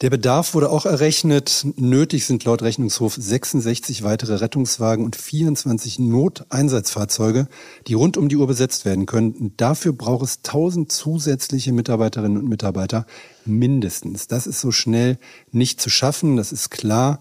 Der 0.00 0.08
Bedarf 0.08 0.54
wurde 0.54 0.70
auch 0.70 0.86
errechnet. 0.86 1.66
Nötig 1.76 2.24
sind 2.24 2.44
laut 2.44 2.62
Rechnungshof 2.62 3.16
66 3.16 4.02
weitere 4.02 4.36
Rettungswagen 4.36 5.04
und 5.04 5.14
24 5.14 5.98
Noteinsatzfahrzeuge, 5.98 7.48
die 7.86 7.94
rund 7.94 8.16
um 8.16 8.30
die 8.30 8.36
Uhr 8.36 8.46
besetzt 8.46 8.86
werden 8.86 9.04
können. 9.04 9.52
Dafür 9.58 9.92
braucht 9.92 10.24
es 10.24 10.38
1000 10.38 10.90
zusätzliche 10.90 11.74
Mitarbeiterinnen 11.74 12.38
und 12.38 12.48
Mitarbeiter 12.48 13.04
mindestens. 13.44 14.26
Das 14.26 14.46
ist 14.46 14.62
so 14.62 14.70
schnell 14.70 15.18
nicht 15.52 15.82
zu 15.82 15.90
schaffen, 15.90 16.38
das 16.38 16.50
ist 16.50 16.70
klar. 16.70 17.20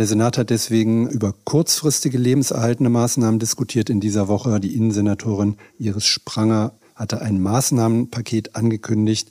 Der 0.00 0.06
Senat 0.06 0.38
hat 0.38 0.48
deswegen 0.48 1.10
über 1.10 1.34
kurzfristige 1.44 2.16
lebenserhaltende 2.16 2.88
Maßnahmen 2.88 3.38
diskutiert 3.38 3.90
in 3.90 4.00
dieser 4.00 4.28
Woche. 4.28 4.58
Die 4.58 4.74
Innensenatorin 4.74 5.58
Iris 5.78 6.06
Spranger 6.06 6.72
hatte 6.94 7.20
ein 7.20 7.38
Maßnahmenpaket 7.38 8.56
angekündigt. 8.56 9.28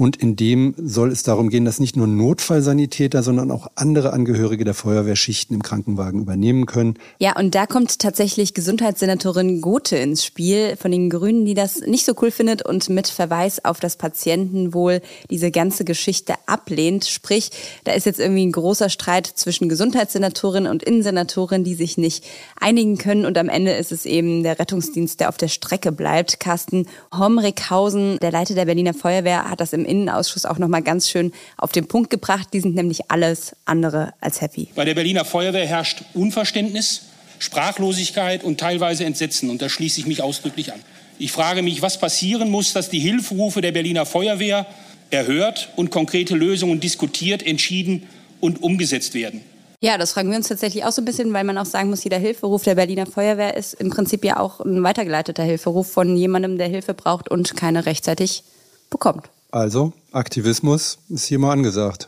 Und 0.00 0.16
in 0.16 0.34
dem 0.34 0.72
soll 0.78 1.12
es 1.12 1.24
darum 1.24 1.50
gehen, 1.50 1.66
dass 1.66 1.78
nicht 1.78 1.94
nur 1.94 2.06
Notfallsanitäter, 2.06 3.22
sondern 3.22 3.50
auch 3.50 3.66
andere 3.74 4.14
Angehörige 4.14 4.64
der 4.64 4.72
Feuerwehr 4.72 5.14
Schichten 5.14 5.52
im 5.52 5.62
Krankenwagen 5.62 6.22
übernehmen 6.22 6.64
können. 6.64 6.94
Ja, 7.18 7.36
und 7.36 7.54
da 7.54 7.66
kommt 7.66 7.98
tatsächlich 7.98 8.54
Gesundheitssenatorin 8.54 9.60
Gothe 9.60 9.98
ins 9.98 10.24
Spiel 10.24 10.76
von 10.76 10.90
den 10.90 11.10
Grünen, 11.10 11.44
die 11.44 11.52
das 11.52 11.82
nicht 11.82 12.06
so 12.06 12.14
cool 12.22 12.30
findet 12.30 12.64
und 12.64 12.88
mit 12.88 13.08
Verweis 13.08 13.62
auf 13.62 13.78
das 13.78 13.96
Patientenwohl 13.96 15.02
diese 15.28 15.50
ganze 15.50 15.84
Geschichte 15.84 16.32
ablehnt. 16.46 17.04
Sprich, 17.04 17.50
da 17.84 17.92
ist 17.92 18.06
jetzt 18.06 18.20
irgendwie 18.20 18.46
ein 18.46 18.52
großer 18.52 18.88
Streit 18.88 19.26
zwischen 19.26 19.68
Gesundheitssenatorin 19.68 20.66
und 20.66 20.82
Innensenatorin, 20.82 21.62
die 21.62 21.74
sich 21.74 21.98
nicht 21.98 22.24
einigen 22.58 22.96
können. 22.96 23.26
Und 23.26 23.36
am 23.36 23.50
Ende 23.50 23.72
ist 23.72 23.92
es 23.92 24.06
eben 24.06 24.44
der 24.44 24.58
Rettungsdienst, 24.58 25.20
der 25.20 25.28
auf 25.28 25.36
der 25.36 25.48
Strecke 25.48 25.92
bleibt. 25.92 26.40
Carsten 26.40 26.86
Homrickhausen, 27.12 28.18
der 28.22 28.32
Leiter 28.32 28.54
der 28.54 28.64
Berliner 28.64 28.94
Feuerwehr, 28.94 29.50
hat 29.50 29.60
das 29.60 29.74
im 29.74 29.89
Innenausschuss 29.90 30.46
auch 30.46 30.58
noch 30.58 30.68
mal 30.68 30.82
ganz 30.82 31.10
schön 31.10 31.32
auf 31.58 31.72
den 31.72 31.86
Punkt 31.86 32.08
gebracht. 32.08 32.48
Die 32.52 32.60
sind 32.60 32.74
nämlich 32.74 33.10
alles 33.10 33.54
andere 33.64 34.14
als 34.20 34.40
happy. 34.40 34.68
Bei 34.74 34.84
der 34.84 34.94
Berliner 34.94 35.24
Feuerwehr 35.24 35.66
herrscht 35.66 36.02
Unverständnis, 36.14 37.02
Sprachlosigkeit 37.38 38.44
und 38.44 38.58
teilweise 38.58 39.04
Entsetzen. 39.04 39.50
Und 39.50 39.60
da 39.60 39.68
schließe 39.68 40.00
ich 40.00 40.06
mich 40.06 40.22
ausdrücklich 40.22 40.72
an. 40.72 40.80
Ich 41.18 41.32
frage 41.32 41.62
mich, 41.62 41.82
was 41.82 41.98
passieren 41.98 42.50
muss, 42.50 42.72
dass 42.72 42.88
die 42.88 43.00
Hilferufe 43.00 43.60
der 43.60 43.72
Berliner 43.72 44.06
Feuerwehr 44.06 44.66
erhört 45.10 45.68
und 45.76 45.90
konkrete 45.90 46.34
Lösungen 46.34 46.80
diskutiert, 46.80 47.42
entschieden 47.42 48.04
und 48.40 48.62
umgesetzt 48.62 49.14
werden. 49.14 49.42
Ja, 49.82 49.96
das 49.96 50.12
fragen 50.12 50.30
wir 50.30 50.36
uns 50.36 50.48
tatsächlich 50.48 50.84
auch 50.84 50.92
so 50.92 51.00
ein 51.00 51.06
bisschen, 51.06 51.32
weil 51.32 51.44
man 51.44 51.56
auch 51.56 51.64
sagen 51.66 51.88
muss, 51.88 52.04
jeder 52.04 52.18
Hilferuf 52.18 52.64
der 52.64 52.74
Berliner 52.74 53.06
Feuerwehr 53.06 53.56
ist 53.56 53.72
im 53.74 53.88
Prinzip 53.88 54.24
ja 54.24 54.38
auch 54.38 54.60
ein 54.60 54.82
weitergeleiteter 54.82 55.42
Hilferuf 55.42 55.90
von 55.90 56.16
jemandem, 56.16 56.58
der 56.58 56.68
Hilfe 56.68 56.92
braucht 56.92 57.30
und 57.30 57.56
keine 57.56 57.86
rechtzeitig 57.86 58.44
bekommt. 58.90 59.30
Also, 59.52 59.92
Aktivismus 60.12 60.98
ist 61.08 61.24
hier 61.24 61.40
mal 61.40 61.50
angesagt. 61.52 62.06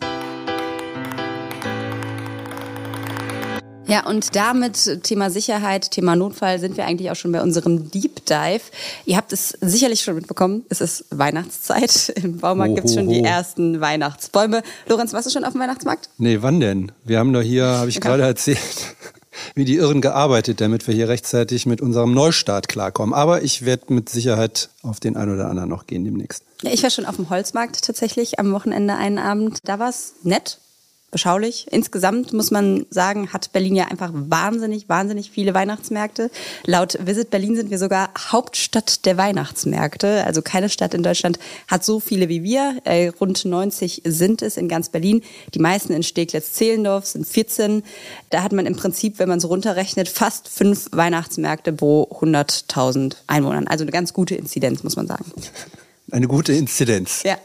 Ja, 3.88 4.06
und 4.06 4.36
damit 4.36 5.02
Thema 5.02 5.28
Sicherheit, 5.28 5.90
Thema 5.90 6.14
Notfall 6.14 6.60
sind 6.60 6.76
wir 6.76 6.86
eigentlich 6.86 7.10
auch 7.10 7.16
schon 7.16 7.32
bei 7.32 7.42
unserem 7.42 7.90
Deep 7.90 8.24
Dive. 8.26 8.62
Ihr 9.06 9.16
habt 9.16 9.32
es 9.32 9.58
sicherlich 9.60 10.02
schon 10.02 10.14
mitbekommen, 10.14 10.64
es 10.68 10.80
ist 10.80 11.04
Weihnachtszeit. 11.10 12.10
Im 12.22 12.38
Baumarkt 12.38 12.76
gibt 12.76 12.86
es 12.86 12.94
schon 12.94 13.08
die 13.08 13.24
ersten 13.24 13.80
Weihnachtsbäume. 13.80 14.62
Lorenz, 14.88 15.12
warst 15.12 15.26
du 15.26 15.30
schon 15.30 15.44
auf 15.44 15.52
dem 15.52 15.60
Weihnachtsmarkt? 15.60 16.10
Nee, 16.18 16.38
wann 16.42 16.60
denn? 16.60 16.92
Wir 17.04 17.18
haben 17.18 17.32
doch 17.32 17.42
hier, 17.42 17.66
habe 17.66 17.90
ich 17.90 17.96
okay. 17.96 18.08
gerade 18.08 18.22
erzählt, 18.22 18.96
wie 19.54 19.64
die 19.64 19.76
Irren 19.76 20.00
gearbeitet, 20.00 20.60
damit 20.60 20.86
wir 20.86 20.94
hier 20.94 21.08
rechtzeitig 21.08 21.66
mit 21.66 21.80
unserem 21.80 22.14
Neustart 22.14 22.68
klarkommen. 22.68 23.14
Aber 23.14 23.42
ich 23.42 23.64
werde 23.64 23.92
mit 23.92 24.08
Sicherheit 24.08 24.70
auf 24.82 25.00
den 25.00 25.16
einen 25.16 25.34
oder 25.34 25.48
anderen 25.48 25.68
noch 25.68 25.86
gehen 25.86 26.04
demnächst. 26.04 26.44
Ja, 26.62 26.70
ich 26.72 26.82
war 26.82 26.90
schon 26.90 27.06
auf 27.06 27.16
dem 27.16 27.30
Holzmarkt 27.30 27.84
tatsächlich 27.84 28.38
am 28.38 28.52
Wochenende 28.52 28.94
einen 28.94 29.18
Abend. 29.18 29.58
Da 29.64 29.78
war 29.78 29.88
es 29.88 30.14
nett. 30.22 30.58
Beschaulich. 31.12 31.66
Insgesamt 31.70 32.32
muss 32.32 32.50
man 32.50 32.86
sagen, 32.90 33.32
hat 33.32 33.52
Berlin 33.52 33.76
ja 33.76 33.84
einfach 33.84 34.10
wahnsinnig, 34.12 34.88
wahnsinnig 34.88 35.30
viele 35.30 35.54
Weihnachtsmärkte. 35.54 36.30
Laut 36.66 36.98
Visit 37.06 37.30
Berlin 37.30 37.54
sind 37.54 37.70
wir 37.70 37.78
sogar 37.78 38.10
Hauptstadt 38.18 39.04
der 39.04 39.16
Weihnachtsmärkte. 39.16 40.24
Also 40.24 40.42
keine 40.42 40.70
Stadt 40.70 40.94
in 40.94 41.02
Deutschland 41.04 41.38
hat 41.68 41.84
so 41.84 42.00
viele 42.00 42.28
wie 42.28 42.42
wir. 42.42 42.78
Äh, 42.84 43.08
rund 43.20 43.44
90 43.44 44.02
sind 44.04 44.42
es 44.42 44.56
in 44.56 44.68
ganz 44.68 44.88
Berlin. 44.88 45.22
Die 45.54 45.60
meisten 45.60 45.92
in 45.92 46.02
Steglitz-Zehlendorf 46.02 47.06
sind 47.06 47.26
14. 47.26 47.84
Da 48.30 48.42
hat 48.42 48.52
man 48.52 48.66
im 48.66 48.74
Prinzip, 48.74 49.18
wenn 49.18 49.28
man 49.28 49.38
so 49.38 49.48
runterrechnet, 49.48 50.08
fast 50.08 50.48
fünf 50.48 50.88
Weihnachtsmärkte 50.92 51.74
pro 51.74 52.04
100.000 52.04 53.16
Einwohnern. 53.26 53.68
Also 53.68 53.84
eine 53.84 53.92
ganz 53.92 54.14
gute 54.14 54.34
Inzidenz, 54.34 54.82
muss 54.82 54.96
man 54.96 55.06
sagen. 55.06 55.30
Eine 56.10 56.26
gute 56.26 56.54
Inzidenz. 56.54 57.22
Ja. 57.22 57.36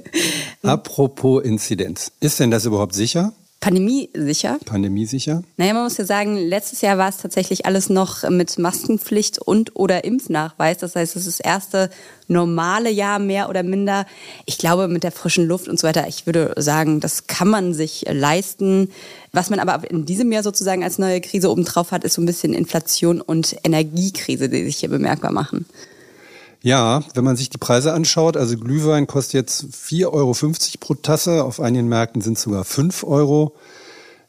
Apropos 0.62 1.42
Inzidenz. 1.42 2.12
Ist 2.20 2.40
denn 2.40 2.50
das 2.50 2.64
überhaupt 2.64 2.94
sicher? 2.94 3.32
Pandemie 3.62 4.10
sicher? 4.12 4.58
Pandemie 4.64 5.06
sicher? 5.06 5.44
Naja, 5.56 5.72
man 5.72 5.84
muss 5.84 5.96
ja 5.96 6.04
sagen, 6.04 6.36
letztes 6.36 6.80
Jahr 6.80 6.98
war 6.98 7.08
es 7.08 7.18
tatsächlich 7.18 7.64
alles 7.64 7.88
noch 7.88 8.28
mit 8.28 8.58
Maskenpflicht 8.58 9.38
und 9.38 9.76
oder 9.76 10.02
Impfnachweis. 10.02 10.78
Das 10.78 10.96
heißt, 10.96 11.14
es 11.14 11.28
ist 11.28 11.38
das 11.38 11.46
erste 11.46 11.88
normale 12.26 12.90
Jahr 12.90 13.20
mehr 13.20 13.48
oder 13.48 13.62
minder. 13.62 14.04
Ich 14.46 14.58
glaube, 14.58 14.88
mit 14.88 15.04
der 15.04 15.12
frischen 15.12 15.46
Luft 15.46 15.68
und 15.68 15.78
so 15.78 15.86
weiter, 15.86 16.08
ich 16.08 16.26
würde 16.26 16.52
sagen, 16.56 16.98
das 16.98 17.28
kann 17.28 17.46
man 17.46 17.72
sich 17.72 18.04
leisten. 18.10 18.90
Was 19.30 19.48
man 19.48 19.60
aber 19.60 19.88
in 19.88 20.06
diesem 20.06 20.32
Jahr 20.32 20.42
sozusagen 20.42 20.82
als 20.82 20.98
neue 20.98 21.20
Krise 21.20 21.48
obendrauf 21.48 21.92
hat, 21.92 22.02
ist 22.02 22.14
so 22.14 22.22
ein 22.22 22.26
bisschen 22.26 22.54
Inflation 22.54 23.20
und 23.20 23.56
Energiekrise, 23.62 24.48
die 24.48 24.64
sich 24.64 24.78
hier 24.78 24.90
bemerkbar 24.90 25.30
machen. 25.30 25.66
Ja, 26.62 27.02
wenn 27.14 27.24
man 27.24 27.36
sich 27.36 27.50
die 27.50 27.58
Preise 27.58 27.92
anschaut, 27.92 28.36
also 28.36 28.56
Glühwein 28.56 29.08
kostet 29.08 29.34
jetzt 29.34 29.64
4,50 29.64 30.06
Euro 30.06 30.32
pro 30.78 30.94
Tasse, 30.94 31.44
auf 31.44 31.60
einigen 31.60 31.88
Märkten 31.88 32.22
sind 32.22 32.36
es 32.36 32.42
sogar 32.42 32.64
5 32.64 33.02
Euro. 33.04 33.56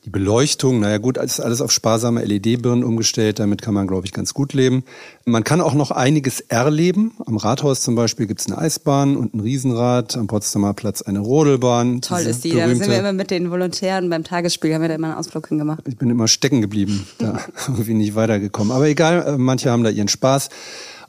Die 0.05 0.09
Beleuchtung, 0.09 0.81
naja 0.81 0.97
gut, 0.97 1.17
ist 1.17 1.39
alles 1.39 1.61
auf 1.61 1.71
sparsame 1.71 2.25
LED-Birnen 2.25 2.83
umgestellt, 2.83 3.39
damit 3.39 3.61
kann 3.61 3.73
man, 3.73 3.87
glaube 3.87 4.05
ich, 4.05 4.11
ganz 4.11 4.33
gut 4.33 4.51
leben. 4.51 4.83
Man 5.23 5.45
kann 5.45 5.61
auch 5.61 5.75
noch 5.75 5.91
einiges 5.91 6.41
erleben. 6.41 7.13
Am 7.25 7.37
Rathaus 7.37 7.81
zum 7.81 7.95
Beispiel 7.95 8.27
gibt 8.27 8.41
es 8.41 8.47
eine 8.47 8.57
Eisbahn 8.57 9.15
und 9.15 9.33
ein 9.33 9.39
Riesenrad, 9.39 10.17
am 10.17 10.27
Potsdamer 10.27 10.73
Platz 10.73 11.03
eine 11.03 11.19
Rodelbahn. 11.19 12.01
Toll 12.01 12.21
ist 12.21 12.43
die, 12.43 12.53
da 12.53 12.67
sind 12.67 12.85
wir 12.85 12.99
immer 12.99 13.13
mit 13.13 13.31
den 13.31 13.49
Volontären 13.49 14.09
beim 14.09 14.25
Tagesspiel, 14.25 14.73
haben 14.73 14.81
wir 14.81 14.89
da 14.89 14.95
immer 14.95 15.07
einen 15.07 15.17
Ausflug 15.17 15.47
hingemacht. 15.47 15.87
Ich 15.87 15.97
bin 15.97 16.09
immer 16.09 16.27
stecken 16.27 16.61
geblieben, 16.61 17.07
da 17.19 17.39
irgendwie 17.67 17.93
nicht 17.93 18.15
weitergekommen. 18.15 18.73
Aber 18.73 18.87
egal, 18.87 19.25
äh, 19.25 19.37
manche 19.37 19.71
haben 19.71 19.85
da 19.85 19.89
ihren 19.89 20.09
Spaß. 20.09 20.49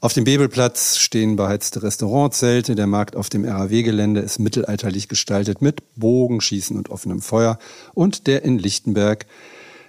Auf 0.04 0.12
dem 0.12 0.24
Bebelplatz 0.24 0.98
stehen 0.98 1.36
beheizte 1.36 1.82
Restaurantzelte. 1.82 2.74
Der 2.74 2.86
Markt 2.86 3.16
auf 3.16 3.30
dem 3.30 3.46
RAW-Gelände 3.46 4.20
ist 4.20 4.38
mittelalterlich 4.38 5.08
gestaltet 5.08 5.62
mit 5.62 5.80
Bogenschießen 5.96 6.76
und 6.76 6.90
offenem 6.90 7.22
Feuer. 7.22 7.58
Und 7.94 8.26
der 8.26 8.42
in 8.44 8.58
Lichtenberg 8.58 9.24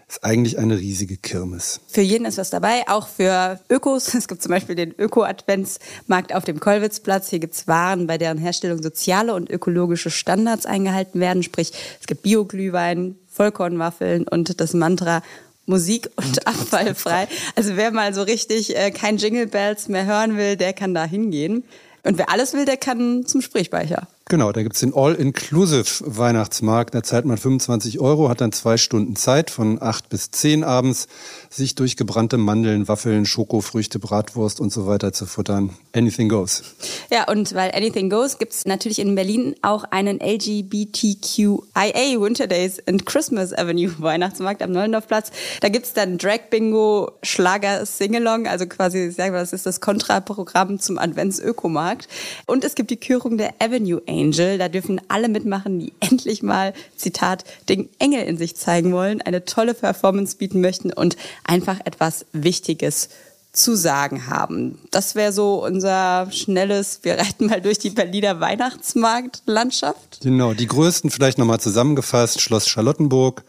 ist 0.07 0.23
eigentlich 0.23 0.57
eine 0.57 0.79
riesige 0.79 1.17
Kirmes. 1.17 1.81
Für 1.89 1.99
jeden 1.99 2.23
ist 2.23 2.37
was 2.37 2.49
dabei, 2.49 2.83
auch 2.87 3.09
für 3.09 3.59
Ökos. 3.69 4.13
Es 4.15 4.29
gibt 4.29 4.41
zum 4.41 4.51
Beispiel 4.51 4.75
den 4.75 4.97
Öko-Adventsmarkt 4.97 6.33
auf 6.33 6.45
dem 6.45 6.61
Kollwitzplatz. 6.61 7.29
Hier 7.29 7.39
gibt 7.39 7.55
es 7.55 7.67
Waren, 7.67 8.07
bei 8.07 8.17
deren 8.17 8.37
Herstellung 8.37 8.81
soziale 8.81 9.33
und 9.33 9.49
ökologische 9.49 10.11
Standards 10.11 10.65
eingehalten 10.65 11.19
werden. 11.19 11.43
Sprich, 11.43 11.73
es 11.99 12.07
gibt 12.07 12.21
Bioglühwein, 12.21 13.17
Vollkornwaffeln 13.27 14.29
und 14.29 14.61
das 14.61 14.73
Mantra 14.73 15.23
Musik 15.65 16.09
und 16.15 16.47
abfallfrei. 16.47 17.27
Also 17.55 17.75
wer 17.75 17.91
mal 17.91 18.13
so 18.13 18.23
richtig 18.23 18.75
äh, 18.75 18.91
kein 18.91 19.17
Jingle 19.17 19.47
Bells 19.47 19.87
mehr 19.87 20.05
hören 20.05 20.37
will, 20.37 20.55
der 20.55 20.73
kann 20.73 20.93
da 20.93 21.05
hingehen. 21.05 21.63
Und 22.03 22.17
wer 22.17 22.29
alles 22.29 22.53
will, 22.53 22.65
der 22.65 22.77
kann 22.77 23.25
zum 23.25 23.41
Sprichspeicher. 23.41 24.07
Genau, 24.27 24.51
da 24.51 24.63
gibt's 24.63 24.79
den 24.79 24.95
All-Inclusive-Weihnachtsmarkt. 24.95 26.95
Da 26.95 27.03
zahlt 27.03 27.25
man 27.25 27.37
25 27.37 27.99
Euro, 27.99 28.27
hat 28.27 28.41
dann 28.41 28.51
zwei 28.51 28.77
Stunden 28.77 29.15
Zeit 29.15 29.51
von 29.51 29.79
acht 29.79 30.09
bis 30.09 30.31
zehn 30.31 30.63
abends, 30.63 31.07
sich 31.51 31.75
durch 31.75 31.95
gebrannte 31.95 32.39
Mandeln, 32.39 32.87
Waffeln, 32.87 33.27
Schokofrüchte, 33.27 33.99
Bratwurst 33.99 34.59
und 34.59 34.73
so 34.73 34.87
weiter 34.87 35.13
zu 35.13 35.27
futtern. 35.27 35.75
Anything 35.93 36.27
goes. 36.27 36.63
Ja, 37.11 37.29
und 37.29 37.53
weil 37.53 37.69
Anything 37.75 38.09
goes, 38.09 38.39
gibt's 38.39 38.65
natürlich 38.65 38.97
in 38.97 39.13
Berlin 39.13 39.53
auch 39.61 39.83
einen 39.91 40.19
LGBTQIA 40.19 42.19
Winter 42.19 42.47
Days 42.47 42.79
and 42.87 43.05
Christmas 43.05 43.53
Avenue 43.53 43.91
Weihnachtsmarkt 43.99 44.63
am 44.63 44.71
Neulendorfplatz. 44.71 45.29
Da 45.61 45.69
gibt's 45.69 45.93
dann 45.93 46.17
Drag 46.17 46.49
Bingo, 46.49 47.11
Schlager 47.21 47.85
Singalong, 47.85 48.47
also 48.47 48.65
quasi, 48.65 49.09
ich 49.09 49.17
sag 49.17 49.31
mal, 49.31 49.41
das 49.41 49.53
ist 49.53 49.67
das 49.67 49.81
Kontraprogramm 49.81 50.79
zum 50.79 50.97
Advents-Ökomarkt. 50.97 52.07
Und 52.47 52.63
es 52.63 52.73
gibt 52.73 52.89
die 52.89 52.99
Kürung 52.99 53.37
der 53.37 53.53
Avenue 53.59 54.01
Angel. 54.15 54.57
Da 54.57 54.69
dürfen 54.69 55.01
alle 55.07 55.29
mitmachen, 55.29 55.79
die 55.79 55.93
endlich 55.99 56.43
mal, 56.43 56.73
Zitat, 56.95 57.43
den 57.69 57.89
Engel 57.99 58.23
in 58.25 58.37
sich 58.37 58.55
zeigen 58.55 58.93
wollen, 58.93 59.21
eine 59.21 59.45
tolle 59.45 59.73
Performance 59.73 60.37
bieten 60.37 60.61
möchten 60.61 60.91
und 60.91 61.17
einfach 61.43 61.79
etwas 61.85 62.25
Wichtiges 62.31 63.09
zu 63.55 63.75
sagen 63.75 64.27
haben. 64.27 64.79
Das 64.91 65.15
wäre 65.15 65.31
so 65.31 65.65
unser 65.65 66.27
schnelles, 66.31 66.99
wir 67.03 67.17
reiten 67.17 67.47
mal 67.47 67.61
durch 67.61 67.79
die 67.79 67.89
Berliner 67.89 68.39
Weihnachtsmarktlandschaft. 68.39 70.19
Genau, 70.21 70.53
die 70.53 70.67
größten 70.67 71.09
vielleicht 71.09 71.37
nochmal 71.37 71.59
zusammengefasst. 71.59 72.41
Schloss 72.41 72.67
Charlottenburg 72.67 73.43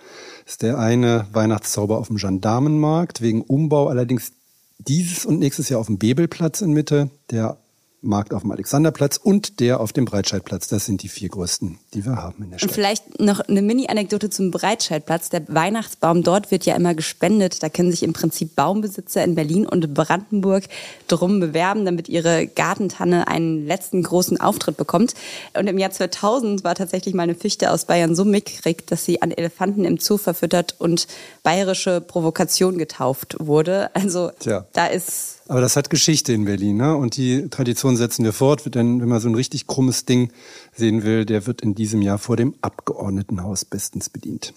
ist 0.46 0.62
der 0.62 0.78
eine 0.78 1.26
Weihnachtszauber 1.32 1.98
auf 1.98 2.06
dem 2.06 2.16
Gendarmenmarkt, 2.16 3.20
wegen 3.20 3.42
Umbau 3.42 3.88
allerdings 3.88 4.32
dieses 4.78 5.26
und 5.26 5.38
nächstes 5.38 5.68
Jahr 5.68 5.80
auf 5.80 5.86
dem 5.86 5.98
Bebelplatz 5.98 6.60
in 6.60 6.72
Mitte. 6.72 7.10
Der 7.30 7.58
Markt 8.02 8.32
auf 8.32 8.42
dem 8.42 8.52
Alexanderplatz 8.52 9.16
und 9.16 9.60
der 9.60 9.80
auf 9.80 9.92
dem 9.92 10.04
Breitscheidplatz. 10.04 10.68
Das 10.68 10.86
sind 10.86 11.02
die 11.02 11.08
vier 11.08 11.28
größten, 11.28 11.78
die 11.94 12.04
wir 12.04 12.16
haben 12.16 12.44
in 12.44 12.50
der 12.50 12.58
Stadt. 12.58 12.70
Und 12.70 12.74
vielleicht 12.74 13.20
noch 13.20 13.40
eine 13.40 13.62
Mini-Anekdote 13.62 14.30
zum 14.30 14.50
Breitscheidplatz. 14.50 15.30
Der 15.30 15.42
Weihnachtsbaum 15.48 16.22
dort 16.22 16.50
wird 16.50 16.66
ja 16.66 16.76
immer 16.76 16.94
gespendet. 16.94 17.62
Da 17.62 17.68
können 17.68 17.90
sich 17.90 18.02
im 18.02 18.12
Prinzip 18.12 18.54
Baumbesitzer 18.54 19.24
in 19.24 19.34
Berlin 19.34 19.66
und 19.66 19.94
Brandenburg 19.94 20.64
drum 21.08 21.40
bewerben, 21.40 21.84
damit 21.84 22.08
ihre 22.08 22.46
Gartentanne 22.46 23.28
einen 23.28 23.66
letzten 23.66 24.02
großen 24.02 24.40
Auftritt 24.40 24.76
bekommt. 24.76 25.14
Und 25.58 25.66
im 25.66 25.78
Jahr 25.78 25.90
2000 25.90 26.64
war 26.64 26.74
tatsächlich 26.74 27.14
mal 27.14 27.24
eine 27.24 27.34
Fichte 27.34 27.70
aus 27.72 27.86
Bayern 27.86 28.14
so 28.14 28.24
mickrig, 28.24 28.86
dass 28.86 29.04
sie 29.04 29.22
an 29.22 29.30
Elefanten 29.30 29.84
im 29.84 29.98
Zoo 29.98 30.18
verfüttert 30.18 30.76
und 30.78 31.06
bayerische 31.42 32.00
Provokation 32.00 32.78
getauft 32.78 33.36
wurde. 33.38 33.90
Also 33.94 34.30
Tja. 34.38 34.66
da 34.72 34.86
ist 34.86 35.35
aber 35.48 35.60
das 35.60 35.76
hat 35.76 35.90
Geschichte 35.90 36.32
in 36.32 36.44
Berlin, 36.44 36.76
ne? 36.76 36.96
Und 36.96 37.16
die 37.16 37.48
Tradition 37.48 37.96
setzen 37.96 38.24
wir 38.24 38.32
fort. 38.32 38.74
Denn 38.74 39.00
wenn 39.00 39.08
man 39.08 39.20
so 39.20 39.28
ein 39.28 39.34
richtig 39.34 39.66
krummes 39.66 40.04
Ding 40.04 40.30
sehen 40.74 41.04
will, 41.04 41.24
der 41.24 41.46
wird 41.46 41.60
in 41.60 41.74
diesem 41.74 42.02
Jahr 42.02 42.18
vor 42.18 42.36
dem 42.36 42.54
Abgeordnetenhaus 42.60 43.64
bestens 43.64 44.08
bedient. 44.08 44.54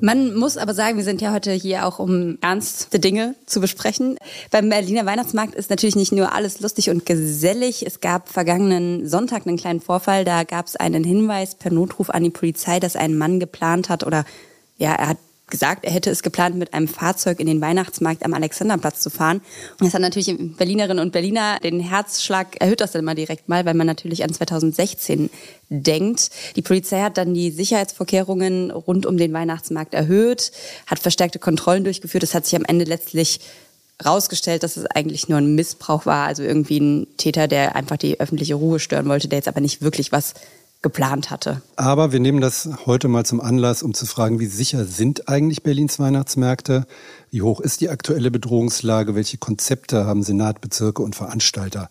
Man 0.00 0.34
muss 0.36 0.58
aber 0.58 0.74
sagen, 0.74 0.98
wir 0.98 1.04
sind 1.04 1.22
ja 1.22 1.32
heute 1.32 1.52
hier 1.52 1.86
auch, 1.86 1.98
um 1.98 2.36
ernste 2.42 3.00
Dinge 3.00 3.34
zu 3.46 3.60
besprechen. 3.60 4.18
Beim 4.50 4.68
Berliner 4.68 5.06
Weihnachtsmarkt 5.06 5.54
ist 5.54 5.70
natürlich 5.70 5.96
nicht 5.96 6.12
nur 6.12 6.34
alles 6.34 6.60
lustig 6.60 6.90
und 6.90 7.06
gesellig. 7.06 7.86
Es 7.86 8.00
gab 8.00 8.28
vergangenen 8.28 9.08
Sonntag 9.08 9.46
einen 9.46 9.56
kleinen 9.56 9.80
Vorfall. 9.80 10.26
Da 10.26 10.44
gab 10.44 10.66
es 10.66 10.76
einen 10.76 11.02
Hinweis 11.02 11.54
per 11.54 11.72
Notruf 11.72 12.10
an 12.10 12.24
die 12.24 12.30
Polizei, 12.30 12.78
dass 12.78 12.94
ein 12.94 13.16
Mann 13.16 13.40
geplant 13.40 13.88
hat 13.88 14.04
oder 14.04 14.26
ja, 14.76 14.92
er 14.92 15.08
hat 15.08 15.18
gesagt, 15.48 15.84
er 15.84 15.92
hätte 15.92 16.10
es 16.10 16.22
geplant, 16.22 16.56
mit 16.56 16.74
einem 16.74 16.88
Fahrzeug 16.88 17.38
in 17.38 17.46
den 17.46 17.60
Weihnachtsmarkt 17.60 18.24
am 18.24 18.34
Alexanderplatz 18.34 19.00
zu 19.00 19.10
fahren. 19.10 19.40
Das 19.78 19.94
hat 19.94 20.00
natürlich 20.00 20.34
Berlinerinnen 20.36 20.98
und 20.98 21.12
Berliner 21.12 21.58
den 21.60 21.78
Herzschlag, 21.80 22.60
erhöht 22.60 22.80
das 22.80 22.92
dann 22.92 23.04
mal 23.04 23.14
direkt 23.14 23.48
mal, 23.48 23.64
weil 23.64 23.74
man 23.74 23.86
natürlich 23.86 24.24
an 24.24 24.32
2016 24.32 25.30
denkt. 25.68 26.30
Die 26.56 26.62
Polizei 26.62 27.00
hat 27.00 27.16
dann 27.16 27.32
die 27.32 27.50
Sicherheitsvorkehrungen 27.50 28.70
rund 28.72 29.06
um 29.06 29.16
den 29.16 29.32
Weihnachtsmarkt 29.32 29.94
erhöht, 29.94 30.50
hat 30.86 30.98
verstärkte 30.98 31.38
Kontrollen 31.38 31.84
durchgeführt. 31.84 32.24
Es 32.24 32.34
hat 32.34 32.44
sich 32.44 32.56
am 32.56 32.64
Ende 32.64 32.84
letztlich 32.84 33.40
rausgestellt, 34.04 34.62
dass 34.62 34.76
es 34.76 34.86
eigentlich 34.86 35.28
nur 35.28 35.38
ein 35.38 35.54
Missbrauch 35.54 36.06
war, 36.06 36.26
also 36.26 36.42
irgendwie 36.42 36.80
ein 36.80 37.06
Täter, 37.16 37.48
der 37.48 37.76
einfach 37.76 37.96
die 37.96 38.20
öffentliche 38.20 38.54
Ruhe 38.54 38.78
stören 38.78 39.08
wollte, 39.08 39.28
der 39.28 39.38
jetzt 39.38 39.48
aber 39.48 39.60
nicht 39.60 39.80
wirklich 39.80 40.12
was 40.12 40.34
geplant 40.86 41.30
hatte. 41.30 41.62
Aber 41.74 42.12
wir 42.12 42.20
nehmen 42.20 42.40
das 42.40 42.68
heute 42.86 43.08
mal 43.08 43.26
zum 43.26 43.40
Anlass, 43.40 43.82
um 43.82 43.92
zu 43.92 44.06
fragen, 44.06 44.38
wie 44.38 44.46
sicher 44.46 44.84
sind 44.84 45.28
eigentlich 45.28 45.64
Berlins 45.64 45.98
Weihnachtsmärkte? 45.98 46.86
Wie 47.32 47.42
hoch 47.42 47.60
ist 47.60 47.80
die 47.80 47.90
aktuelle 47.90 48.30
Bedrohungslage? 48.30 49.16
Welche 49.16 49.36
Konzepte 49.36 50.06
haben 50.06 50.22
Senat, 50.22 50.60
Bezirke 50.60 51.02
und 51.02 51.16
Veranstalter? 51.16 51.90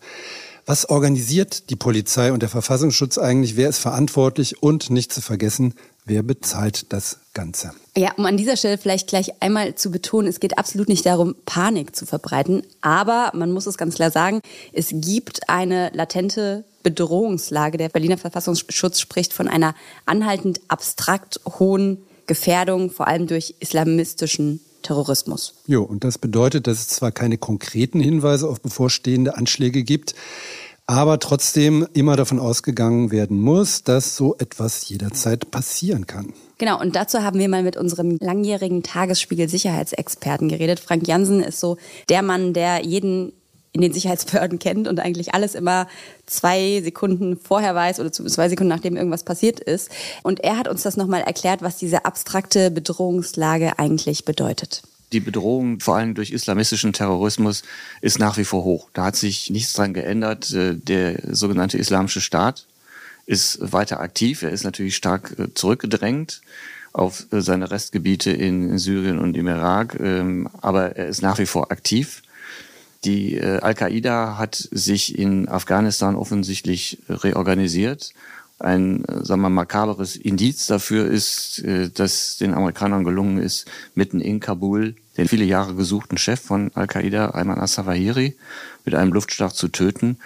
Was 0.64 0.88
organisiert 0.88 1.68
die 1.68 1.76
Polizei 1.76 2.32
und 2.32 2.40
der 2.40 2.48
Verfassungsschutz 2.48 3.18
eigentlich? 3.18 3.56
Wer 3.56 3.68
ist 3.68 3.80
verantwortlich? 3.80 4.62
Und 4.62 4.88
nicht 4.88 5.12
zu 5.12 5.20
vergessen, 5.20 5.74
wer 6.06 6.22
bezahlt 6.22 6.92
das 6.92 7.18
Ganze? 7.34 7.72
Ja, 7.96 8.12
um 8.16 8.24
an 8.24 8.36
dieser 8.36 8.56
Stelle 8.56 8.78
vielleicht 8.78 9.08
gleich 9.08 9.42
einmal 9.42 9.74
zu 9.74 9.90
betonen, 9.90 10.28
es 10.28 10.40
geht 10.40 10.56
absolut 10.58 10.88
nicht 10.88 11.04
darum, 11.04 11.34
Panik 11.44 11.94
zu 11.94 12.06
verbreiten. 12.06 12.62
Aber 12.80 13.32
man 13.34 13.52
muss 13.52 13.66
es 13.66 13.76
ganz 13.76 13.96
klar 13.96 14.10
sagen, 14.10 14.40
es 14.72 14.88
gibt 14.92 15.48
eine 15.48 15.90
latente 15.92 16.64
Bedrohungslage. 16.82 17.76
Der 17.76 17.88
Berliner 17.88 18.16
Verfassungsschutz 18.16 19.00
spricht 19.00 19.32
von 19.32 19.48
einer 19.48 19.74
anhaltend 20.06 20.60
abstrakt 20.68 21.40
hohen 21.58 21.98
Gefährdung, 22.26 22.90
vor 22.90 23.08
allem 23.08 23.26
durch 23.26 23.54
islamistischen 23.60 24.60
Terrorismus. 24.82 25.54
Jo, 25.66 25.82
und 25.82 26.04
das 26.04 26.18
bedeutet, 26.18 26.68
dass 26.68 26.78
es 26.78 26.88
zwar 26.88 27.10
keine 27.10 27.38
konkreten 27.38 28.00
Hinweise 28.00 28.48
auf 28.48 28.60
bevorstehende 28.60 29.36
Anschläge 29.36 29.82
gibt, 29.82 30.14
aber 30.86 31.18
trotzdem 31.18 31.86
immer 31.94 32.16
davon 32.16 32.38
ausgegangen 32.38 33.10
werden 33.10 33.40
muss, 33.40 33.82
dass 33.82 34.16
so 34.16 34.36
etwas 34.38 34.88
jederzeit 34.88 35.50
passieren 35.50 36.06
kann. 36.06 36.32
Genau, 36.58 36.80
und 36.80 36.94
dazu 36.94 37.22
haben 37.22 37.38
wir 37.38 37.48
mal 37.48 37.62
mit 37.62 37.76
unserem 37.76 38.16
langjährigen 38.20 38.82
Tagesspiegel-Sicherheitsexperten 38.82 40.48
geredet. 40.48 40.80
Frank 40.80 41.06
Jansen 41.06 41.42
ist 41.42 41.60
so 41.60 41.76
der 42.08 42.22
Mann, 42.22 42.52
der 42.52 42.84
jeden 42.84 43.32
in 43.72 43.82
den 43.82 43.92
Sicherheitsbehörden 43.92 44.58
kennt 44.58 44.88
und 44.88 45.00
eigentlich 45.00 45.34
alles 45.34 45.54
immer 45.54 45.86
zwei 46.24 46.80
Sekunden 46.82 47.36
vorher 47.36 47.74
weiß 47.74 48.00
oder 48.00 48.10
zwei 48.10 48.48
Sekunden 48.48 48.70
nachdem 48.70 48.96
irgendwas 48.96 49.22
passiert 49.22 49.60
ist. 49.60 49.90
Und 50.22 50.42
er 50.42 50.56
hat 50.56 50.66
uns 50.66 50.82
das 50.82 50.96
nochmal 50.96 51.20
erklärt, 51.20 51.60
was 51.60 51.76
diese 51.76 52.06
abstrakte 52.06 52.70
Bedrohungslage 52.70 53.78
eigentlich 53.78 54.24
bedeutet. 54.24 54.82
Die 55.12 55.20
Bedrohung, 55.20 55.78
vor 55.80 55.96
allem 55.96 56.14
durch 56.14 56.32
islamistischen 56.32 56.92
Terrorismus, 56.92 57.62
ist 58.00 58.18
nach 58.18 58.38
wie 58.38 58.44
vor 58.44 58.64
hoch. 58.64 58.88
Da 58.92 59.04
hat 59.04 59.16
sich 59.16 59.50
nichts 59.50 59.72
dran 59.72 59.94
geändert. 59.94 60.52
Äh, 60.52 60.74
der 60.74 61.20
sogenannte 61.34 61.78
Islamische 61.78 62.20
Staat 62.20 62.66
ist 63.24 63.58
weiter 63.60 64.00
aktiv. 64.00 64.42
Er 64.42 64.50
ist 64.50 64.64
natürlich 64.64 64.96
stark 64.96 65.36
äh, 65.38 65.54
zurückgedrängt 65.54 66.40
auf 66.92 67.26
äh, 67.30 67.40
seine 67.40 67.70
Restgebiete 67.70 68.32
in 68.32 68.78
Syrien 68.78 69.18
und 69.18 69.36
im 69.36 69.46
Irak, 69.46 69.96
ähm, 70.00 70.48
aber 70.60 70.96
er 70.96 71.06
ist 71.06 71.22
nach 71.22 71.38
wie 71.38 71.46
vor 71.46 71.70
aktiv. 71.70 72.22
Die 73.04 73.40
Al-Qaida 73.40 74.36
hat 74.36 74.56
sich 74.56 75.16
in 75.16 75.48
Afghanistan 75.48 76.16
offensichtlich 76.16 76.98
reorganisiert. 77.08 78.12
Ein, 78.58 79.04
sagen 79.22 79.42
wir, 79.42 79.50
makaberes 79.50 80.16
Indiz 80.16 80.66
dafür 80.66 81.06
ist, 81.06 81.62
dass 81.94 82.38
den 82.38 82.54
Amerikanern 82.54 83.04
gelungen 83.04 83.38
ist, 83.38 83.66
mitten 83.94 84.20
in 84.20 84.40
Kabul 84.40 84.94
den 85.16 85.28
viele 85.28 85.44
Jahre 85.44 85.74
gesuchten 85.74 86.18
Chef 86.18 86.40
von 86.40 86.70
Al-Qaida, 86.74 87.30
Ayman 87.30 87.58
al-Zawahiri, 87.58 88.36
mit 88.84 88.94
einem 88.94 89.12
Luftschlag 89.12 89.54
zu 89.54 89.68
töten. 89.68 90.18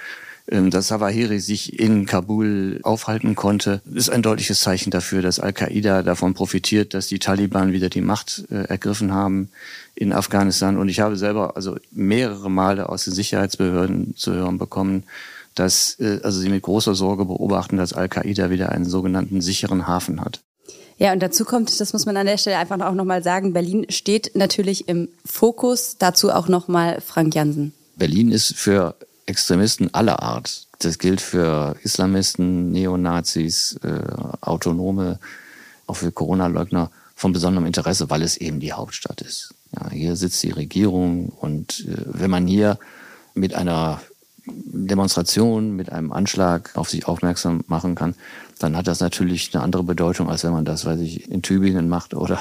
Ähm, 0.48 0.70
dass 0.70 0.88
Zawahiri 0.88 1.38
sich 1.38 1.78
in 1.78 2.06
Kabul 2.06 2.80
aufhalten 2.82 3.36
konnte, 3.36 3.82
ist 3.94 4.10
ein 4.10 4.22
deutliches 4.22 4.60
Zeichen 4.60 4.90
dafür, 4.90 5.22
dass 5.22 5.38
Al-Qaida 5.38 6.02
davon 6.02 6.34
profitiert, 6.34 6.94
dass 6.94 7.06
die 7.06 7.20
Taliban 7.20 7.72
wieder 7.72 7.88
die 7.88 8.00
Macht 8.00 8.44
äh, 8.50 8.64
ergriffen 8.64 9.12
haben 9.12 9.50
in 9.94 10.12
Afghanistan. 10.12 10.76
Und 10.76 10.88
ich 10.88 11.00
habe 11.00 11.16
selber 11.16 11.56
also 11.56 11.76
mehrere 11.92 12.50
Male 12.50 12.88
aus 12.88 13.04
den 13.04 13.14
Sicherheitsbehörden 13.14 14.16
zu 14.16 14.32
hören 14.32 14.58
bekommen, 14.58 15.04
dass 15.60 16.00
äh, 16.00 16.20
also 16.22 16.40
sie 16.40 16.48
mit 16.48 16.62
großer 16.62 16.94
Sorge 16.94 17.26
beobachten, 17.26 17.76
dass 17.76 17.92
Al-Qaida 17.92 18.48
wieder 18.48 18.70
einen 18.70 18.86
sogenannten 18.86 19.42
sicheren 19.42 19.86
Hafen 19.86 20.22
hat. 20.22 20.40
Ja, 20.96 21.12
und 21.12 21.20
dazu 21.20 21.44
kommt, 21.44 21.80
das 21.80 21.92
muss 21.92 22.06
man 22.06 22.16
an 22.16 22.26
der 22.26 22.38
Stelle 22.38 22.58
einfach 22.58 22.80
auch 22.80 22.94
nochmal 22.94 23.22
sagen, 23.22 23.52
Berlin 23.52 23.86
steht 23.90 24.32
natürlich 24.34 24.88
im 24.88 25.08
Fokus. 25.24 25.96
Dazu 25.98 26.30
auch 26.30 26.48
nochmal 26.48 27.00
Frank 27.00 27.34
Jansen. 27.34 27.72
Berlin 27.96 28.32
ist 28.32 28.54
für 28.54 28.96
Extremisten 29.26 29.92
aller 29.92 30.22
Art. 30.22 30.66
Das 30.78 30.98
gilt 30.98 31.20
für 31.20 31.76
Islamisten, 31.82 32.72
Neonazis, 32.72 33.78
äh, 33.82 34.00
Autonome, 34.40 35.18
auch 35.86 35.96
für 35.96 36.10
Corona-Leugner 36.10 36.90
von 37.14 37.32
besonderem 37.32 37.66
Interesse, 37.66 38.08
weil 38.08 38.22
es 38.22 38.38
eben 38.38 38.60
die 38.60 38.72
Hauptstadt 38.72 39.20
ist. 39.20 39.54
Ja, 39.76 39.90
hier 39.90 40.16
sitzt 40.16 40.42
die 40.42 40.50
Regierung 40.50 41.28
und 41.28 41.86
äh, 41.86 41.96
wenn 42.06 42.30
man 42.30 42.46
hier 42.46 42.78
mit 43.34 43.54
einer 43.54 44.00
Demonstration, 44.46 45.76
mit 45.76 45.90
einem 45.92 46.12
Anschlag 46.12 46.76
auf 46.76 46.90
sich 46.90 47.06
aufmerksam 47.06 47.62
machen 47.66 47.94
kann, 47.94 48.14
dann 48.60 48.76
hat 48.76 48.86
das 48.86 49.00
natürlich 49.00 49.54
eine 49.54 49.64
andere 49.64 49.82
Bedeutung, 49.82 50.28
als 50.28 50.44
wenn 50.44 50.52
man 50.52 50.66
das, 50.66 50.84
weiß 50.84 51.00
ich, 51.00 51.30
in 51.30 51.42
Tübingen 51.42 51.88
macht 51.88 52.14
oder 52.14 52.38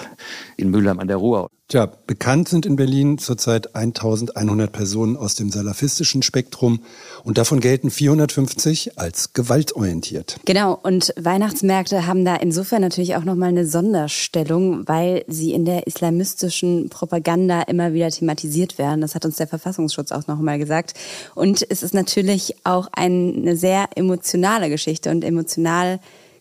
in 0.58 0.70
Mülheim 0.70 1.00
an 1.00 1.08
der 1.08 1.18
Ruhr. 1.18 1.50
Tja, 1.70 1.88
bekannt 2.08 2.50
sind 2.50 2.66
in 2.66 2.76
Berlin 2.76 3.20
zurzeit 3.20 3.76
1100 3.76 4.72
Personen 4.72 5.16
aus 5.16 5.36
dem 5.36 5.52
salafistischen 5.52 6.24
Spektrum 6.24 6.80
und 7.24 7.38
davon 7.38 7.60
gelten 7.60 7.92
450 7.92 8.98
als 8.98 9.34
gewaltorientiert. 9.34 10.38
Genau, 10.46 10.80
und 10.82 11.14
Weihnachtsmärkte 11.16 12.08
haben 12.08 12.26
da 12.26 12.36
insofern 12.38 12.82
natürlich 12.82 13.16
auch 13.16 13.24
nochmal 13.24 13.50
eine 13.50 13.68
Sonderstellung, 13.68 14.88
weil 14.88 15.24
sie 15.28 15.54
in 15.54 15.64
der 15.64 15.86
islamistischen 15.86 16.90
Propaganda 16.90 17.62
immer 17.62 17.94
wieder 17.94 18.10
thematisiert 18.10 18.80
werden. 18.80 19.02
Das 19.02 19.14
hat 19.14 19.26
uns 19.26 19.36
der 19.36 19.48
Verfassungsschutz 19.48 20.12
auch 20.12 20.26
nochmal 20.26 20.58
gesagt. 20.58 20.96
Und 21.36 21.64
es 21.70 21.84
ist 21.84 21.94
natürlich 21.94 22.56
auch 22.66 22.90
eine 22.94 23.56
sehr 23.56 23.90
emotionale 23.96 24.70
Geschichte 24.70 25.12
und 25.12 25.24
emotional 25.24 26.00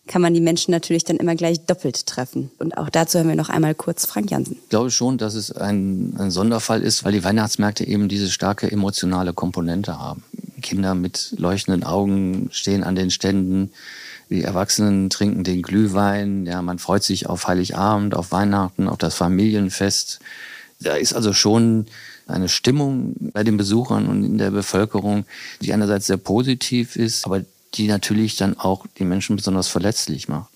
kann 0.09 0.23
man 0.23 0.33
die 0.33 0.41
Menschen 0.41 0.71
natürlich 0.71 1.03
dann 1.03 1.17
immer 1.17 1.35
gleich 1.35 1.65
doppelt 1.65 2.07
treffen. 2.07 2.49
Und 2.57 2.77
auch 2.77 2.89
dazu 2.89 3.19
hören 3.19 3.29
wir 3.29 3.35
noch 3.35 3.49
einmal 3.49 3.75
kurz 3.75 4.07
Frank 4.07 4.31
Jansen. 4.31 4.57
Ich 4.63 4.69
glaube 4.69 4.89
schon, 4.89 5.19
dass 5.19 5.35
es 5.35 5.51
ein, 5.51 6.15
ein 6.17 6.31
Sonderfall 6.31 6.81
ist, 6.81 7.05
weil 7.05 7.11
die 7.11 7.23
Weihnachtsmärkte 7.23 7.87
eben 7.87 8.09
diese 8.09 8.31
starke 8.31 8.69
emotionale 8.71 9.33
Komponente 9.33 9.99
haben. 9.99 10.23
Kinder 10.63 10.95
mit 10.95 11.35
leuchtenden 11.37 11.83
Augen 11.83 12.49
stehen 12.51 12.83
an 12.83 12.95
den 12.95 13.11
Ständen. 13.11 13.71
Die 14.31 14.41
Erwachsenen 14.41 15.11
trinken 15.11 15.43
den 15.43 15.61
Glühwein. 15.61 16.47
Ja, 16.47 16.63
man 16.63 16.79
freut 16.79 17.03
sich 17.03 17.27
auf 17.27 17.47
Heiligabend, 17.47 18.15
auf 18.15 18.31
Weihnachten, 18.31 18.89
auf 18.89 18.97
das 18.97 19.13
Familienfest. 19.13 20.19
Da 20.79 20.95
ist 20.95 21.13
also 21.13 21.33
schon 21.33 21.85
eine 22.25 22.49
Stimmung 22.49 23.13
bei 23.19 23.43
den 23.43 23.57
Besuchern 23.57 24.07
und 24.07 24.23
in 24.23 24.37
der 24.39 24.49
Bevölkerung, 24.49 25.25
die 25.61 25.71
einerseits 25.71 26.07
sehr 26.07 26.17
positiv 26.17 26.95
ist, 26.95 27.25
aber 27.25 27.43
die 27.75 27.87
natürlich 27.87 28.35
dann 28.35 28.57
auch 28.57 28.85
die 28.97 29.05
Menschen 29.05 29.35
besonders 29.35 29.67
verletzlich 29.67 30.27
macht. 30.27 30.49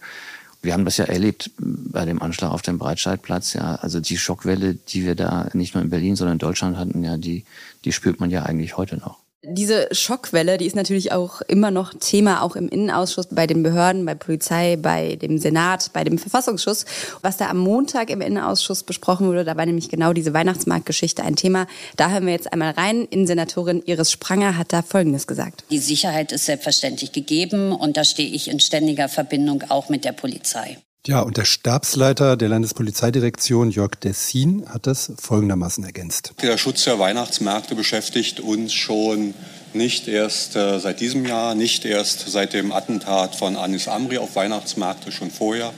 Wir 0.61 0.73
haben 0.73 0.85
das 0.85 0.97
ja 0.97 1.05
erlebt 1.05 1.51
bei 1.57 2.05
dem 2.05 2.21
Anschlag 2.21 2.51
auf 2.51 2.61
dem 2.61 2.77
Breitscheidplatz, 2.77 3.53
ja. 3.53 3.75
Also 3.75 3.99
die 3.99 4.17
Schockwelle, 4.17 4.75
die 4.75 5.03
wir 5.03 5.15
da 5.15 5.49
nicht 5.53 5.75
nur 5.75 5.83
in 5.83 5.89
Berlin, 5.89 6.15
sondern 6.15 6.35
in 6.35 6.39
Deutschland 6.39 6.77
hatten, 6.77 7.03
ja, 7.03 7.17
die, 7.17 7.43
die 7.83 7.91
spürt 7.91 8.19
man 8.19 8.29
ja 8.29 8.43
eigentlich 8.43 8.77
heute 8.77 8.97
noch. 8.97 9.22
Diese 9.45 9.89
Schockwelle, 9.91 10.57
die 10.57 10.65
ist 10.65 10.75
natürlich 10.77 11.11
auch 11.11 11.41
immer 11.41 11.69
noch 11.69 11.93
Thema, 11.93 12.43
auch 12.43 12.55
im 12.55 12.69
Innenausschuss, 12.69 13.27
bei 13.29 13.45
den 13.45 13.61
Behörden, 13.61 14.05
bei 14.05 14.15
Polizei, 14.15 14.77
bei 14.77 15.17
dem 15.17 15.37
Senat, 15.37 15.91
bei 15.91 16.05
dem 16.05 16.17
Verfassungsschutz. 16.17 16.85
Was 17.21 17.35
da 17.35 17.49
am 17.49 17.57
Montag 17.57 18.09
im 18.09 18.21
Innenausschuss 18.21 18.83
besprochen 18.83 19.27
wurde, 19.27 19.43
da 19.43 19.57
war 19.57 19.65
nämlich 19.65 19.89
genau 19.89 20.13
diese 20.13 20.33
Weihnachtsmarktgeschichte 20.33 21.23
ein 21.23 21.35
Thema. 21.35 21.67
Da 21.97 22.09
hören 22.09 22.25
wir 22.25 22.31
jetzt 22.31 22.53
einmal 22.53 22.71
rein. 22.71 23.03
Innensenatorin 23.03 23.83
Iris 23.85 24.13
Spranger 24.13 24.57
hat 24.57 24.71
da 24.71 24.81
Folgendes 24.81 25.27
gesagt. 25.27 25.65
Die 25.69 25.79
Sicherheit 25.79 26.31
ist 26.31 26.45
selbstverständlich 26.45 27.11
gegeben 27.11 27.73
und 27.73 27.97
da 27.97 28.05
stehe 28.05 28.29
ich 28.29 28.47
in 28.47 28.61
ständiger 28.61 29.09
Verbindung 29.09 29.65
auch 29.67 29.89
mit 29.89 30.05
der 30.05 30.13
Polizei. 30.13 30.77
Ja, 31.05 31.19
und 31.19 31.35
der 31.35 31.43
Stabsleiter 31.43 32.37
der 32.37 32.47
Landespolizeidirektion, 32.47 33.71
Jörg 33.71 33.95
Dessin, 33.95 34.63
hat 34.69 34.87
das 34.87 35.11
folgendermaßen 35.19 35.83
ergänzt. 35.83 36.33
Der 36.41 36.57
Schutz 36.57 36.85
der 36.85 36.97
Weihnachtsmärkte 36.97 37.75
beschäftigt 37.75 38.39
uns 38.39 38.71
schon 38.71 39.33
nicht 39.73 40.07
erst 40.07 40.55
äh, 40.55 40.79
seit 40.79 41.01
diesem 41.01 41.25
Jahr, 41.25 41.55
nicht 41.55 41.83
erst 41.83 42.29
seit 42.29 42.53
dem 42.53 42.71
Attentat 42.71 43.35
von 43.35 43.57
Anis 43.57 43.89
Amri 43.89 44.17
auf 44.17 44.37
Weihnachtsmärkte, 44.37 45.11
schon 45.11 45.29
vorher. 45.29 45.73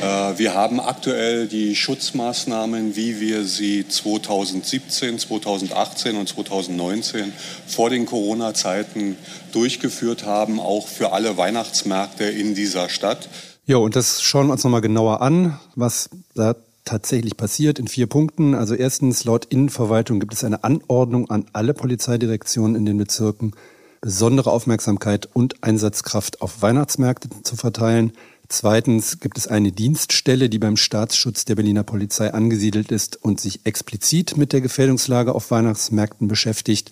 Äh, 0.00 0.38
wir 0.38 0.52
haben 0.52 0.80
aktuell 0.80 1.46
die 1.48 1.74
Schutzmaßnahmen, 1.74 2.94
wie 2.94 3.20
wir 3.20 3.44
sie 3.44 3.88
2017, 3.88 5.18
2018 5.18 6.16
und 6.16 6.28
2019 6.28 7.32
vor 7.66 7.88
den 7.88 8.04
Corona-Zeiten 8.04 9.16
durchgeführt 9.52 10.26
haben, 10.26 10.60
auch 10.60 10.88
für 10.88 11.12
alle 11.12 11.38
Weihnachtsmärkte 11.38 12.24
in 12.24 12.54
dieser 12.54 12.90
Stadt. 12.90 13.30
Ja, 13.64 13.76
und 13.76 13.94
das 13.94 14.22
schauen 14.22 14.48
wir 14.48 14.52
uns 14.52 14.64
nochmal 14.64 14.80
genauer 14.80 15.22
an, 15.22 15.58
was 15.76 16.10
da 16.34 16.56
tatsächlich 16.84 17.36
passiert 17.36 17.78
in 17.78 17.86
vier 17.86 18.08
Punkten. 18.08 18.54
Also 18.54 18.74
erstens, 18.74 19.24
laut 19.24 19.44
Innenverwaltung 19.44 20.18
gibt 20.18 20.34
es 20.34 20.42
eine 20.42 20.64
Anordnung 20.64 21.30
an 21.30 21.46
alle 21.52 21.72
Polizeidirektionen 21.72 22.74
in 22.74 22.86
den 22.86 22.98
Bezirken, 22.98 23.52
besondere 24.00 24.50
Aufmerksamkeit 24.50 25.28
und 25.32 25.62
Einsatzkraft 25.62 26.42
auf 26.42 26.60
Weihnachtsmärkte 26.60 27.28
zu 27.44 27.54
verteilen. 27.54 28.12
Zweitens 28.48 29.20
gibt 29.20 29.38
es 29.38 29.46
eine 29.46 29.70
Dienststelle, 29.70 30.48
die 30.48 30.58
beim 30.58 30.76
Staatsschutz 30.76 31.44
der 31.44 31.54
Berliner 31.54 31.84
Polizei 31.84 32.34
angesiedelt 32.34 32.90
ist 32.90 33.16
und 33.24 33.40
sich 33.40 33.60
explizit 33.64 34.36
mit 34.36 34.52
der 34.52 34.60
Gefährdungslage 34.60 35.34
auf 35.34 35.52
Weihnachtsmärkten 35.52 36.26
beschäftigt. 36.26 36.90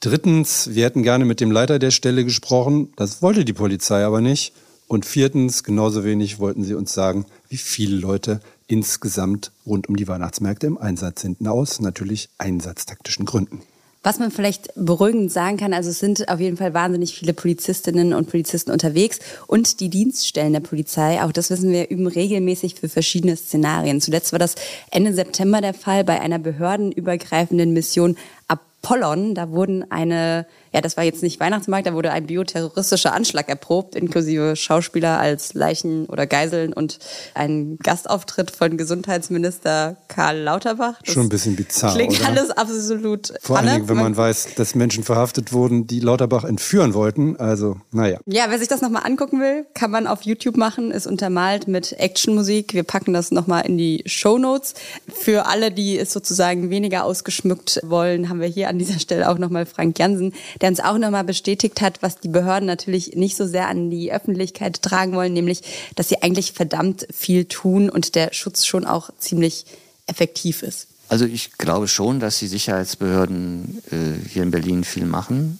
Drittens, 0.00 0.74
wir 0.74 0.84
hätten 0.84 1.04
gerne 1.04 1.24
mit 1.24 1.40
dem 1.40 1.52
Leiter 1.52 1.78
der 1.78 1.92
Stelle 1.92 2.24
gesprochen. 2.24 2.92
Das 2.96 3.22
wollte 3.22 3.44
die 3.44 3.52
Polizei 3.52 4.04
aber 4.04 4.20
nicht. 4.20 4.52
Und 4.86 5.06
viertens, 5.06 5.64
genauso 5.64 6.04
wenig 6.04 6.38
wollten 6.38 6.64
sie 6.64 6.74
uns 6.74 6.92
sagen, 6.92 7.26
wie 7.48 7.56
viele 7.56 7.96
Leute 7.96 8.40
insgesamt 8.66 9.52
rund 9.66 9.88
um 9.88 9.96
die 9.96 10.08
Weihnachtsmärkte 10.08 10.66
im 10.66 10.78
Einsatz 10.78 11.22
sind. 11.22 11.46
Aus 11.46 11.80
natürlich 11.80 12.28
einsatztaktischen 12.38 13.26
Gründen. 13.26 13.62
Was 14.04 14.18
man 14.18 14.30
vielleicht 14.30 14.68
beruhigend 14.76 15.32
sagen 15.32 15.56
kann, 15.56 15.72
also 15.72 15.88
es 15.88 15.98
sind 15.98 16.28
auf 16.28 16.38
jeden 16.38 16.58
Fall 16.58 16.74
wahnsinnig 16.74 17.18
viele 17.18 17.32
Polizistinnen 17.32 18.12
und 18.12 18.28
Polizisten 18.28 18.70
unterwegs 18.70 19.18
und 19.46 19.80
die 19.80 19.88
Dienststellen 19.88 20.52
der 20.52 20.60
Polizei, 20.60 21.22
auch 21.22 21.32
das 21.32 21.48
wissen 21.48 21.72
wir, 21.72 21.88
üben 21.88 22.06
regelmäßig 22.06 22.74
für 22.74 22.90
verschiedene 22.90 23.34
Szenarien. 23.34 24.02
Zuletzt 24.02 24.32
war 24.32 24.38
das 24.38 24.56
Ende 24.90 25.14
September 25.14 25.62
der 25.62 25.72
Fall 25.72 26.04
bei 26.04 26.20
einer 26.20 26.38
behördenübergreifenden 26.38 27.72
Mission 27.72 28.18
Apollon. 28.46 29.34
Da 29.34 29.50
wurden 29.50 29.90
eine 29.90 30.44
ja, 30.74 30.80
das 30.80 30.96
war 30.96 31.04
jetzt 31.04 31.22
nicht 31.22 31.38
Weihnachtsmarkt, 31.38 31.86
da 31.86 31.94
wurde 31.94 32.10
ein 32.10 32.26
bioterroristischer 32.26 33.12
Anschlag 33.14 33.48
erprobt, 33.48 33.94
inklusive 33.94 34.56
Schauspieler 34.56 35.20
als 35.20 35.54
Leichen 35.54 36.06
oder 36.06 36.26
Geiseln 36.26 36.72
und 36.72 36.98
ein 37.34 37.78
Gastauftritt 37.78 38.50
von 38.50 38.76
Gesundheitsminister 38.76 39.96
Karl 40.08 40.40
Lauterbach. 40.40 41.00
Das 41.04 41.14
Schon 41.14 41.26
ein 41.26 41.28
bisschen 41.28 41.54
bizarr. 41.54 41.94
Klingt 41.94 42.18
oder? 42.18 42.28
alles 42.28 42.50
absolut. 42.50 43.32
Vor 43.40 43.58
allen 43.58 43.68
Dingen, 43.68 43.88
wenn 43.88 43.98
man 43.98 44.16
weiß, 44.16 44.56
dass 44.56 44.74
Menschen 44.74 45.04
verhaftet 45.04 45.52
wurden, 45.52 45.86
die 45.86 46.00
Lauterbach 46.00 46.42
entführen 46.42 46.92
wollten. 46.92 47.36
Also, 47.36 47.76
naja. 47.92 48.18
Ja, 48.26 48.46
wer 48.48 48.58
sich 48.58 48.66
das 48.66 48.82
nochmal 48.82 49.02
angucken 49.06 49.40
will, 49.40 49.66
kann 49.74 49.92
man 49.92 50.08
auf 50.08 50.22
YouTube 50.22 50.56
machen, 50.56 50.90
ist 50.90 51.06
untermalt 51.06 51.68
mit 51.68 51.92
Actionmusik. 51.92 52.74
Wir 52.74 52.82
packen 52.82 53.12
das 53.12 53.30
nochmal 53.30 53.64
in 53.64 53.78
die 53.78 54.02
Show 54.06 54.38
Notes. 54.38 54.74
Für 55.06 55.46
alle, 55.46 55.70
die 55.70 55.96
es 55.96 56.12
sozusagen 56.12 56.70
weniger 56.70 57.04
ausgeschmückt 57.04 57.80
wollen, 57.84 58.28
haben 58.28 58.40
wir 58.40 58.48
hier 58.48 58.68
an 58.68 58.80
dieser 58.80 58.98
Stelle 58.98 59.30
auch 59.30 59.38
nochmal 59.38 59.66
Frank 59.66 60.00
Jansen, 60.00 60.32
der 60.64 60.70
uns 60.70 60.80
auch 60.80 60.96
nochmal 60.96 61.24
bestätigt 61.24 61.82
hat, 61.82 62.00
was 62.00 62.20
die 62.20 62.28
Behörden 62.28 62.64
natürlich 62.64 63.16
nicht 63.16 63.36
so 63.36 63.46
sehr 63.46 63.68
an 63.68 63.90
die 63.90 64.10
Öffentlichkeit 64.10 64.80
tragen 64.80 65.12
wollen, 65.12 65.34
nämlich, 65.34 65.60
dass 65.94 66.08
sie 66.08 66.22
eigentlich 66.22 66.52
verdammt 66.52 67.06
viel 67.12 67.44
tun 67.44 67.90
und 67.90 68.14
der 68.14 68.32
Schutz 68.32 68.64
schon 68.64 68.86
auch 68.86 69.10
ziemlich 69.18 69.66
effektiv 70.06 70.62
ist. 70.62 70.86
Also 71.10 71.26
ich 71.26 71.58
glaube 71.58 71.86
schon, 71.86 72.18
dass 72.18 72.38
die 72.38 72.46
Sicherheitsbehörden 72.46 73.82
äh, 73.90 74.26
hier 74.26 74.42
in 74.42 74.50
Berlin 74.50 74.84
viel 74.84 75.04
machen. 75.04 75.58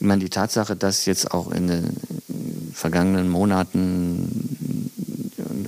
Ich 0.00 0.06
meine, 0.08 0.24
die 0.24 0.30
Tatsache, 0.30 0.74
dass 0.74 1.06
jetzt 1.06 1.30
auch 1.30 1.52
in 1.52 1.68
den 1.68 1.96
vergangenen 2.72 3.28
Monaten 3.28 4.90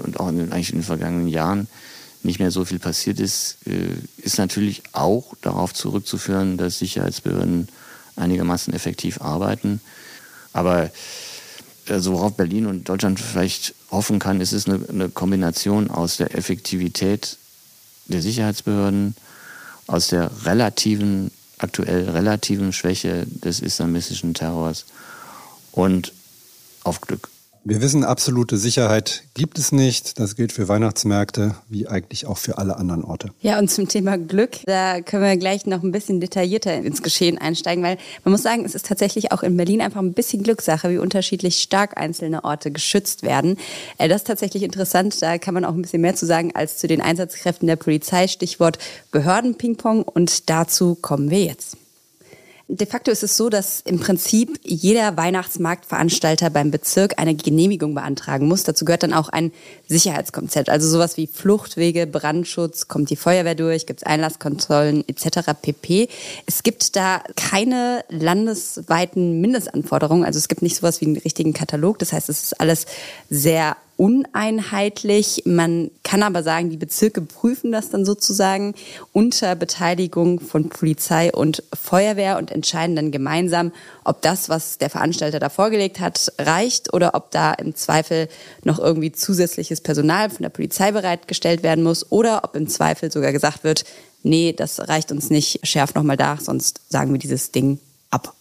und 0.02 0.18
auch 0.18 0.28
in 0.28 0.38
den, 0.38 0.50
eigentlich 0.50 0.70
in 0.70 0.78
den 0.78 0.84
vergangenen 0.84 1.28
Jahren 1.28 1.68
nicht 2.24 2.40
mehr 2.40 2.50
so 2.50 2.64
viel 2.64 2.80
passiert 2.80 3.20
ist, 3.20 3.58
äh, 3.68 3.94
ist 4.16 4.38
natürlich 4.38 4.82
auch 4.90 5.34
darauf 5.40 5.72
zurückzuführen, 5.72 6.56
dass 6.56 6.80
Sicherheitsbehörden 6.80 7.68
einigermaßen 8.16 8.72
effektiv 8.74 9.20
arbeiten. 9.20 9.80
Aber 10.52 10.90
also 11.88 12.12
worauf 12.12 12.36
Berlin 12.36 12.66
und 12.66 12.88
Deutschland 12.88 13.20
vielleicht 13.20 13.74
hoffen 13.90 14.18
kann, 14.18 14.40
ist 14.40 14.52
es 14.52 14.66
eine, 14.66 14.80
eine 14.88 15.08
Kombination 15.08 15.90
aus 15.90 16.16
der 16.16 16.34
Effektivität 16.34 17.38
der 18.06 18.22
Sicherheitsbehörden, 18.22 19.14
aus 19.86 20.08
der 20.08 20.30
relativen, 20.44 21.30
aktuell 21.58 22.10
relativen 22.10 22.72
Schwäche 22.72 23.26
des 23.26 23.60
islamistischen 23.60 24.34
Terrors 24.34 24.84
und 25.72 26.12
auf 26.82 27.00
Glück. 27.00 27.28
Wir 27.68 27.82
wissen, 27.82 28.04
absolute 28.04 28.58
Sicherheit 28.58 29.24
gibt 29.34 29.58
es 29.58 29.72
nicht. 29.72 30.20
Das 30.20 30.36
gilt 30.36 30.52
für 30.52 30.68
Weihnachtsmärkte 30.68 31.56
wie 31.68 31.88
eigentlich 31.88 32.24
auch 32.24 32.38
für 32.38 32.58
alle 32.58 32.76
anderen 32.76 33.02
Orte. 33.02 33.30
Ja, 33.40 33.58
und 33.58 33.68
zum 33.68 33.88
Thema 33.88 34.18
Glück, 34.18 34.58
da 34.66 35.00
können 35.00 35.24
wir 35.24 35.36
gleich 35.36 35.66
noch 35.66 35.82
ein 35.82 35.90
bisschen 35.90 36.20
detaillierter 36.20 36.74
ins 36.74 37.02
Geschehen 37.02 37.38
einsteigen, 37.38 37.82
weil 37.82 37.98
man 38.22 38.30
muss 38.30 38.44
sagen, 38.44 38.64
es 38.64 38.76
ist 38.76 38.86
tatsächlich 38.86 39.32
auch 39.32 39.42
in 39.42 39.56
Berlin 39.56 39.80
einfach 39.80 40.00
ein 40.00 40.12
bisschen 40.12 40.44
Glückssache, 40.44 40.90
wie 40.90 40.98
unterschiedlich 40.98 41.58
stark 41.58 41.98
einzelne 41.98 42.44
Orte 42.44 42.70
geschützt 42.70 43.24
werden. 43.24 43.56
Äh, 43.98 44.08
das 44.08 44.18
ist 44.20 44.28
tatsächlich 44.28 44.62
interessant. 44.62 45.20
Da 45.20 45.36
kann 45.38 45.52
man 45.52 45.64
auch 45.64 45.74
ein 45.74 45.82
bisschen 45.82 46.02
mehr 46.02 46.14
zu 46.14 46.24
sagen 46.24 46.52
als 46.54 46.78
zu 46.78 46.86
den 46.86 47.00
Einsatzkräften 47.00 47.66
der 47.66 47.74
Polizei. 47.74 48.28
Stichwort 48.28 48.78
Behördenpingpong. 49.10 50.04
Und 50.04 50.48
dazu 50.50 50.94
kommen 50.94 51.30
wir 51.30 51.42
jetzt. 51.42 51.76
De 52.68 52.84
facto 52.84 53.12
ist 53.12 53.22
es 53.22 53.36
so, 53.36 53.48
dass 53.48 53.80
im 53.82 54.00
Prinzip 54.00 54.58
jeder 54.64 55.16
Weihnachtsmarktveranstalter 55.16 56.50
beim 56.50 56.72
Bezirk 56.72 57.16
eine 57.16 57.36
Genehmigung 57.36 57.94
beantragen 57.94 58.48
muss. 58.48 58.64
Dazu 58.64 58.84
gehört 58.84 59.04
dann 59.04 59.12
auch 59.12 59.28
ein 59.28 59.52
Sicherheitskonzept, 59.86 60.68
also 60.68 60.88
sowas 60.88 61.16
wie 61.16 61.28
Fluchtwege, 61.28 62.08
Brandschutz, 62.08 62.88
kommt 62.88 63.10
die 63.10 63.16
Feuerwehr 63.16 63.54
durch, 63.54 63.86
gibt 63.86 64.00
es 64.00 64.06
Einlasskontrollen 64.06 65.04
etc. 65.08 65.50
pp. 65.62 66.08
Es 66.46 66.64
gibt 66.64 66.96
da 66.96 67.22
keine 67.36 68.04
landesweiten 68.08 69.40
Mindestanforderungen, 69.40 70.24
also 70.24 70.38
es 70.38 70.48
gibt 70.48 70.62
nicht 70.62 70.74
sowas 70.74 71.00
wie 71.00 71.06
einen 71.06 71.18
richtigen 71.18 71.52
Katalog. 71.52 72.00
Das 72.00 72.12
heißt, 72.12 72.28
es 72.28 72.42
ist 72.42 72.60
alles 72.60 72.86
sehr 73.30 73.76
uneinheitlich. 73.96 75.42
Man 75.46 75.90
kann 76.02 76.22
aber 76.22 76.42
sagen, 76.42 76.70
die 76.70 76.76
Bezirke 76.76 77.20
prüfen 77.20 77.72
das 77.72 77.90
dann 77.90 78.04
sozusagen 78.04 78.74
unter 79.12 79.54
Beteiligung 79.56 80.40
von 80.40 80.68
Polizei 80.68 81.32
und 81.32 81.62
Feuerwehr 81.72 82.38
und 82.38 82.50
entscheiden 82.50 82.96
dann 82.96 83.10
gemeinsam, 83.10 83.72
ob 84.04 84.22
das, 84.22 84.48
was 84.48 84.78
der 84.78 84.90
Veranstalter 84.90 85.40
da 85.40 85.48
vorgelegt 85.48 86.00
hat, 86.00 86.32
reicht 86.38 86.92
oder 86.92 87.14
ob 87.14 87.30
da 87.30 87.52
im 87.54 87.74
Zweifel 87.74 88.28
noch 88.64 88.78
irgendwie 88.78 89.12
zusätzliches 89.12 89.80
Personal 89.80 90.30
von 90.30 90.42
der 90.42 90.50
Polizei 90.50 90.92
bereitgestellt 90.92 91.62
werden 91.62 91.82
muss 91.82 92.10
oder 92.10 92.44
ob 92.44 92.54
im 92.54 92.68
Zweifel 92.68 93.10
sogar 93.10 93.32
gesagt 93.32 93.64
wird, 93.64 93.84
nee, 94.22 94.52
das 94.52 94.88
reicht 94.88 95.12
uns 95.12 95.30
nicht, 95.30 95.60
schärf 95.62 95.94
nochmal 95.94 96.16
da, 96.16 96.38
sonst 96.40 96.80
sagen 96.88 97.12
wir 97.12 97.18
dieses 97.18 97.52
Ding. 97.52 97.78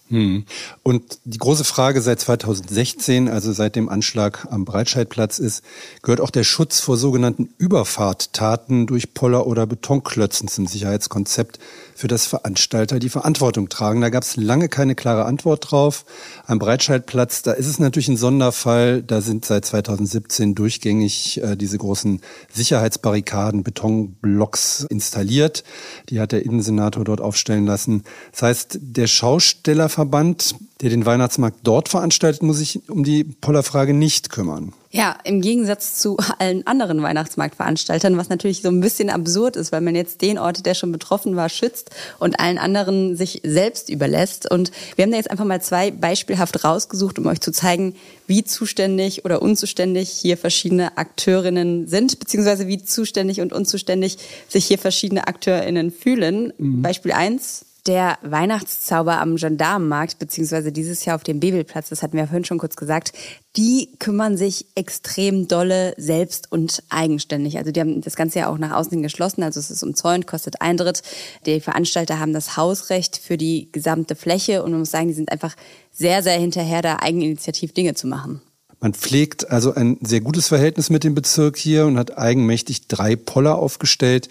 Hm. 0.09 0.45
Und 0.83 1.19
die 1.23 1.39
große 1.39 1.63
Frage 1.63 1.99
seit 1.99 2.19
2016, 2.19 3.27
also 3.27 3.51
seit 3.53 3.75
dem 3.75 3.89
Anschlag 3.89 4.47
am 4.51 4.63
Breitscheidplatz 4.63 5.39
ist, 5.39 5.63
gehört 6.03 6.21
auch 6.21 6.29
der 6.29 6.43
Schutz 6.43 6.79
vor 6.79 6.95
sogenannten 6.95 7.49
Überfahrttaten 7.57 8.85
durch 8.85 9.15
Poller 9.15 9.47
oder 9.47 9.65
Betonklötzen 9.65 10.47
zum 10.47 10.67
Sicherheitskonzept, 10.67 11.57
für 11.95 12.07
das 12.07 12.27
Veranstalter 12.27 12.99
die 12.99 13.09
Verantwortung 13.09 13.69
tragen. 13.69 14.01
Da 14.01 14.09
gab 14.09 14.23
es 14.23 14.35
lange 14.35 14.67
keine 14.67 14.95
klare 14.95 15.25
Antwort 15.25 15.71
drauf. 15.71 16.05
Am 16.45 16.59
Breitscheidplatz, 16.59 17.41
da 17.41 17.53
ist 17.53 17.67
es 17.67 17.79
natürlich 17.79 18.09
ein 18.09 18.17
Sonderfall. 18.17 19.01
Da 19.01 19.21
sind 19.21 19.45
seit 19.45 19.65
2017 19.65 20.55
durchgängig 20.55 21.41
äh, 21.41 21.55
diese 21.55 21.77
großen 21.77 22.21
Sicherheitsbarrikaden, 22.51 23.63
Betonblocks 23.63 24.85
installiert. 24.89 25.63
Die 26.09 26.19
hat 26.19 26.33
der 26.33 26.45
Innensenator 26.45 27.05
dort 27.05 27.21
aufstellen 27.21 27.65
lassen. 27.65 28.03
Das 28.33 28.41
heißt, 28.41 28.79
der 28.81 29.07
Schaustellerverband, 29.07 30.55
der 30.81 30.89
den 30.89 31.05
Weihnachtsmarkt 31.05 31.59
dort 31.63 31.87
veranstaltet, 31.87 32.43
muss 32.43 32.57
sich 32.57 32.89
um 32.89 33.05
die 33.05 33.23
Pollerfrage 33.23 33.93
nicht 33.93 34.29
kümmern. 34.29 34.73
Ja, 34.91 35.17
im 35.23 35.41
Gegensatz 35.41 35.97
zu 35.99 36.17
allen 36.37 36.67
anderen 36.67 37.01
Weihnachtsmarktveranstaltern, 37.01 38.17
was 38.17 38.29
natürlich 38.29 38.61
so 38.61 38.69
ein 38.69 38.81
bisschen 38.81 39.09
absurd 39.09 39.55
ist, 39.55 39.71
weil 39.71 39.81
man 39.81 39.95
jetzt 39.95 40.21
den 40.21 40.37
Ort, 40.37 40.65
der 40.65 40.73
schon 40.73 40.91
betroffen 40.91 41.35
war, 41.37 41.47
schützt 41.47 41.91
und 42.19 42.39
allen 42.39 42.57
anderen 42.57 43.15
sich 43.15 43.41
selbst 43.45 43.89
überlässt. 43.89 44.49
Und 44.51 44.71
wir 44.95 45.03
haben 45.03 45.11
da 45.11 45.17
jetzt 45.17 45.31
einfach 45.31 45.45
mal 45.45 45.61
zwei 45.61 45.91
beispielhaft 45.91 46.63
rausgesucht, 46.65 47.19
um 47.19 47.27
euch 47.27 47.39
zu 47.39 47.51
zeigen, 47.51 47.95
wie 48.27 48.43
zuständig 48.43 49.23
oder 49.23 49.41
unzuständig 49.41 50.09
hier 50.09 50.37
verschiedene 50.37 50.97
Akteurinnen 50.97 51.87
sind, 51.87 52.19
beziehungsweise 52.19 52.67
wie 52.67 52.83
zuständig 52.83 53.39
und 53.39 53.53
unzuständig 53.53 54.17
sich 54.49 54.65
hier 54.65 54.77
verschiedene 54.77 55.27
Akteurinnen 55.27 55.91
fühlen. 55.91 56.53
Mhm. 56.57 56.81
Beispiel 56.81 57.13
eins 57.13 57.65
der 57.85 58.17
Weihnachtszauber 58.23 59.19
am 59.19 59.35
Gendarmenmarkt, 59.35 60.17
beziehungsweise 60.17 60.71
dieses 60.71 61.05
Jahr 61.05 61.15
auf 61.15 61.23
dem 61.23 61.39
Bebelplatz, 61.39 61.89
das 61.89 62.01
hatten 62.01 62.17
wir 62.17 62.25
vorhin 62.25 62.45
schon 62.45 62.57
kurz 62.57 62.75
gesagt, 62.75 63.13
die 63.55 63.89
kümmern 63.99 64.37
sich 64.37 64.65
extrem 64.75 65.47
dolle 65.47 65.93
selbst 65.97 66.51
und 66.51 66.83
eigenständig. 66.89 67.57
Also 67.57 67.71
die 67.71 67.79
haben 67.79 68.01
das 68.01 68.15
Ganze 68.15 68.39
ja 68.39 68.49
auch 68.49 68.57
nach 68.57 68.71
außen 68.71 69.01
geschlossen, 69.01 69.43
also 69.43 69.59
es 69.59 69.69
ist 69.69 69.83
umzäunt, 69.83 70.25
kostet 70.25 70.61
Eintritt. 70.61 71.03
Die 71.45 71.61
Veranstalter 71.61 72.19
haben 72.19 72.33
das 72.33 72.57
Hausrecht 72.57 73.17
für 73.17 73.37
die 73.37 73.69
gesamte 73.71 74.15
Fläche 74.15 74.63
und 74.63 74.71
man 74.71 74.79
muss 74.79 74.91
sagen, 74.91 75.07
die 75.07 75.13
sind 75.13 75.31
einfach 75.31 75.55
sehr, 75.91 76.23
sehr 76.23 76.39
hinterher, 76.39 76.81
da 76.81 76.97
eigeninitiativ 77.01 77.73
Dinge 77.73 77.93
zu 77.93 78.07
machen. 78.07 78.41
Man 78.79 78.93
pflegt 78.93 79.49
also 79.49 79.73
ein 79.73 79.97
sehr 80.01 80.21
gutes 80.21 80.47
Verhältnis 80.47 80.89
mit 80.89 81.03
dem 81.03 81.15
Bezirk 81.15 81.57
hier 81.57 81.85
und 81.85 81.97
hat 81.97 82.17
eigenmächtig 82.17 82.87
drei 82.87 83.15
Poller 83.15 83.57
aufgestellt. 83.57 84.29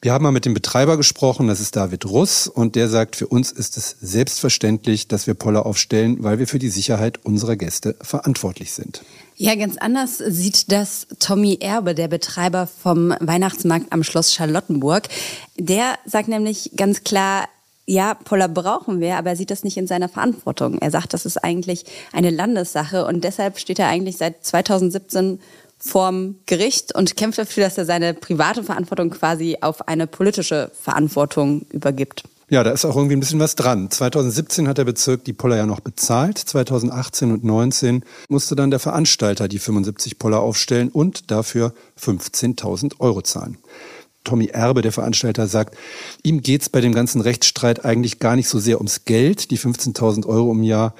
Wir 0.00 0.12
haben 0.12 0.22
mal 0.22 0.30
mit 0.30 0.44
dem 0.44 0.54
Betreiber 0.54 0.96
gesprochen, 0.96 1.48
das 1.48 1.58
ist 1.58 1.74
David 1.74 2.06
Russ, 2.06 2.46
und 2.46 2.76
der 2.76 2.88
sagt, 2.88 3.16
für 3.16 3.26
uns 3.26 3.50
ist 3.50 3.76
es 3.76 3.96
selbstverständlich, 4.00 5.08
dass 5.08 5.26
wir 5.26 5.34
Poller 5.34 5.66
aufstellen, 5.66 6.18
weil 6.22 6.38
wir 6.38 6.46
für 6.46 6.60
die 6.60 6.68
Sicherheit 6.68 7.24
unserer 7.24 7.56
Gäste 7.56 7.96
verantwortlich 8.00 8.72
sind. 8.72 9.02
Ja, 9.34 9.56
ganz 9.56 9.76
anders 9.76 10.18
sieht 10.18 10.70
das 10.70 11.08
Tommy 11.18 11.58
Erbe, 11.60 11.96
der 11.96 12.06
Betreiber 12.06 12.68
vom 12.68 13.12
Weihnachtsmarkt 13.18 13.92
am 13.92 14.04
Schloss 14.04 14.32
Charlottenburg. 14.32 15.08
Der 15.56 15.96
sagt 16.06 16.28
nämlich 16.28 16.72
ganz 16.76 17.02
klar, 17.02 17.48
ja, 17.84 18.14
Poller 18.14 18.48
brauchen 18.48 19.00
wir, 19.00 19.16
aber 19.16 19.30
er 19.30 19.36
sieht 19.36 19.50
das 19.50 19.64
nicht 19.64 19.78
in 19.78 19.86
seiner 19.88 20.08
Verantwortung. 20.08 20.78
Er 20.78 20.92
sagt, 20.92 21.12
das 21.12 21.26
ist 21.26 21.38
eigentlich 21.38 21.86
eine 22.12 22.30
Landessache 22.30 23.04
und 23.04 23.24
deshalb 23.24 23.58
steht 23.58 23.78
er 23.80 23.88
eigentlich 23.88 24.16
seit 24.16 24.44
2017 24.44 25.40
vorm 25.78 26.36
Gericht 26.46 26.94
und 26.94 27.16
kämpft 27.16 27.38
dafür, 27.38 27.64
dass 27.64 27.78
er 27.78 27.84
seine 27.84 28.14
private 28.14 28.64
Verantwortung 28.64 29.10
quasi 29.10 29.58
auf 29.60 29.88
eine 29.88 30.06
politische 30.06 30.70
Verantwortung 30.80 31.66
übergibt. 31.70 32.24
Ja, 32.50 32.64
da 32.64 32.70
ist 32.70 32.86
auch 32.86 32.96
irgendwie 32.96 33.14
ein 33.14 33.20
bisschen 33.20 33.40
was 33.40 33.56
dran. 33.56 33.90
2017 33.90 34.68
hat 34.68 34.78
der 34.78 34.86
Bezirk 34.86 35.22
die 35.24 35.34
Poller 35.34 35.56
ja 35.56 35.66
noch 35.66 35.80
bezahlt. 35.80 36.38
2018 36.38 37.30
und 37.30 37.40
2019 37.42 38.04
musste 38.28 38.56
dann 38.56 38.70
der 38.70 38.80
Veranstalter 38.80 39.48
die 39.48 39.58
75 39.58 40.18
Poller 40.18 40.40
aufstellen 40.40 40.88
und 40.88 41.30
dafür 41.30 41.74
15.000 42.00 43.00
Euro 43.00 43.20
zahlen. 43.20 43.58
Tommy 44.24 44.46
Erbe, 44.46 44.80
der 44.80 44.92
Veranstalter, 44.92 45.46
sagt, 45.46 45.76
ihm 46.22 46.40
geht's 46.40 46.70
bei 46.70 46.80
dem 46.80 46.94
ganzen 46.94 47.20
Rechtsstreit 47.20 47.84
eigentlich 47.84 48.18
gar 48.18 48.34
nicht 48.34 48.48
so 48.48 48.58
sehr 48.58 48.78
ums 48.78 49.04
Geld, 49.04 49.50
die 49.50 49.58
15.000 49.58 50.26
Euro 50.26 50.52
im 50.52 50.62
Jahr 50.62 50.94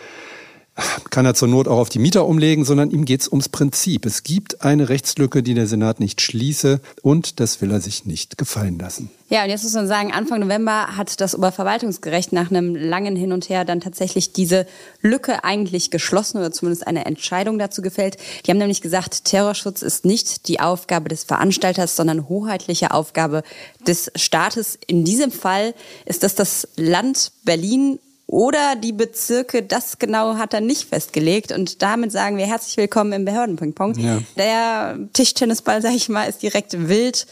kann 1.10 1.26
er 1.26 1.34
zur 1.34 1.48
Not 1.48 1.68
auch 1.68 1.78
auf 1.78 1.88
die 1.88 1.98
Mieter 1.98 2.26
umlegen, 2.26 2.64
sondern 2.64 2.90
ihm 2.90 3.04
geht 3.04 3.22
es 3.22 3.28
ums 3.28 3.48
Prinzip. 3.48 4.06
Es 4.06 4.22
gibt 4.22 4.62
eine 4.62 4.88
Rechtslücke, 4.88 5.42
die 5.42 5.54
der 5.54 5.66
Senat 5.66 6.00
nicht 6.00 6.20
schließe 6.20 6.80
und 7.02 7.40
das 7.40 7.60
will 7.60 7.70
er 7.70 7.80
sich 7.80 8.04
nicht 8.04 8.38
gefallen 8.38 8.78
lassen. 8.78 9.10
Ja, 9.30 9.44
und 9.44 9.50
jetzt 9.50 9.62
muss 9.62 9.74
man 9.74 9.86
sagen, 9.86 10.12
Anfang 10.12 10.40
November 10.40 10.96
hat 10.96 11.20
das 11.20 11.34
Oberverwaltungsgericht 11.34 12.32
nach 12.32 12.50
einem 12.50 12.74
langen 12.74 13.14
Hin 13.14 13.32
und 13.32 13.48
Her 13.50 13.66
dann 13.66 13.80
tatsächlich 13.80 14.32
diese 14.32 14.66
Lücke 15.02 15.44
eigentlich 15.44 15.90
geschlossen 15.90 16.38
oder 16.38 16.50
zumindest 16.50 16.86
eine 16.86 17.04
Entscheidung 17.04 17.58
dazu 17.58 17.82
gefällt. 17.82 18.16
Die 18.46 18.50
haben 18.50 18.58
nämlich 18.58 18.80
gesagt, 18.80 19.26
Terrorschutz 19.26 19.82
ist 19.82 20.06
nicht 20.06 20.48
die 20.48 20.60
Aufgabe 20.60 21.10
des 21.10 21.24
Veranstalters, 21.24 21.94
sondern 21.94 22.28
hoheitliche 22.28 22.92
Aufgabe 22.92 23.42
des 23.86 24.10
Staates. 24.16 24.78
In 24.86 25.04
diesem 25.04 25.30
Fall 25.30 25.74
ist 26.06 26.22
das 26.22 26.34
das 26.34 26.68
Land 26.76 27.32
Berlin 27.44 27.98
oder 28.28 28.76
die 28.76 28.92
Bezirke, 28.92 29.62
das 29.62 29.98
genau 29.98 30.36
hat 30.36 30.52
er 30.52 30.60
nicht 30.60 30.90
festgelegt. 30.90 31.50
Und 31.50 31.82
damit 31.82 32.12
sagen 32.12 32.36
wir 32.36 32.46
herzlich 32.46 32.76
willkommen 32.76 33.12
im 33.12 33.24
Behördenpingpong. 33.24 33.94
Ja. 33.98 34.20
Der 34.36 34.98
Tischtennisball, 35.14 35.80
sag 35.80 35.94
ich 35.94 36.10
mal, 36.10 36.24
ist 36.24 36.42
direkt 36.42 36.88
wild 36.88 37.26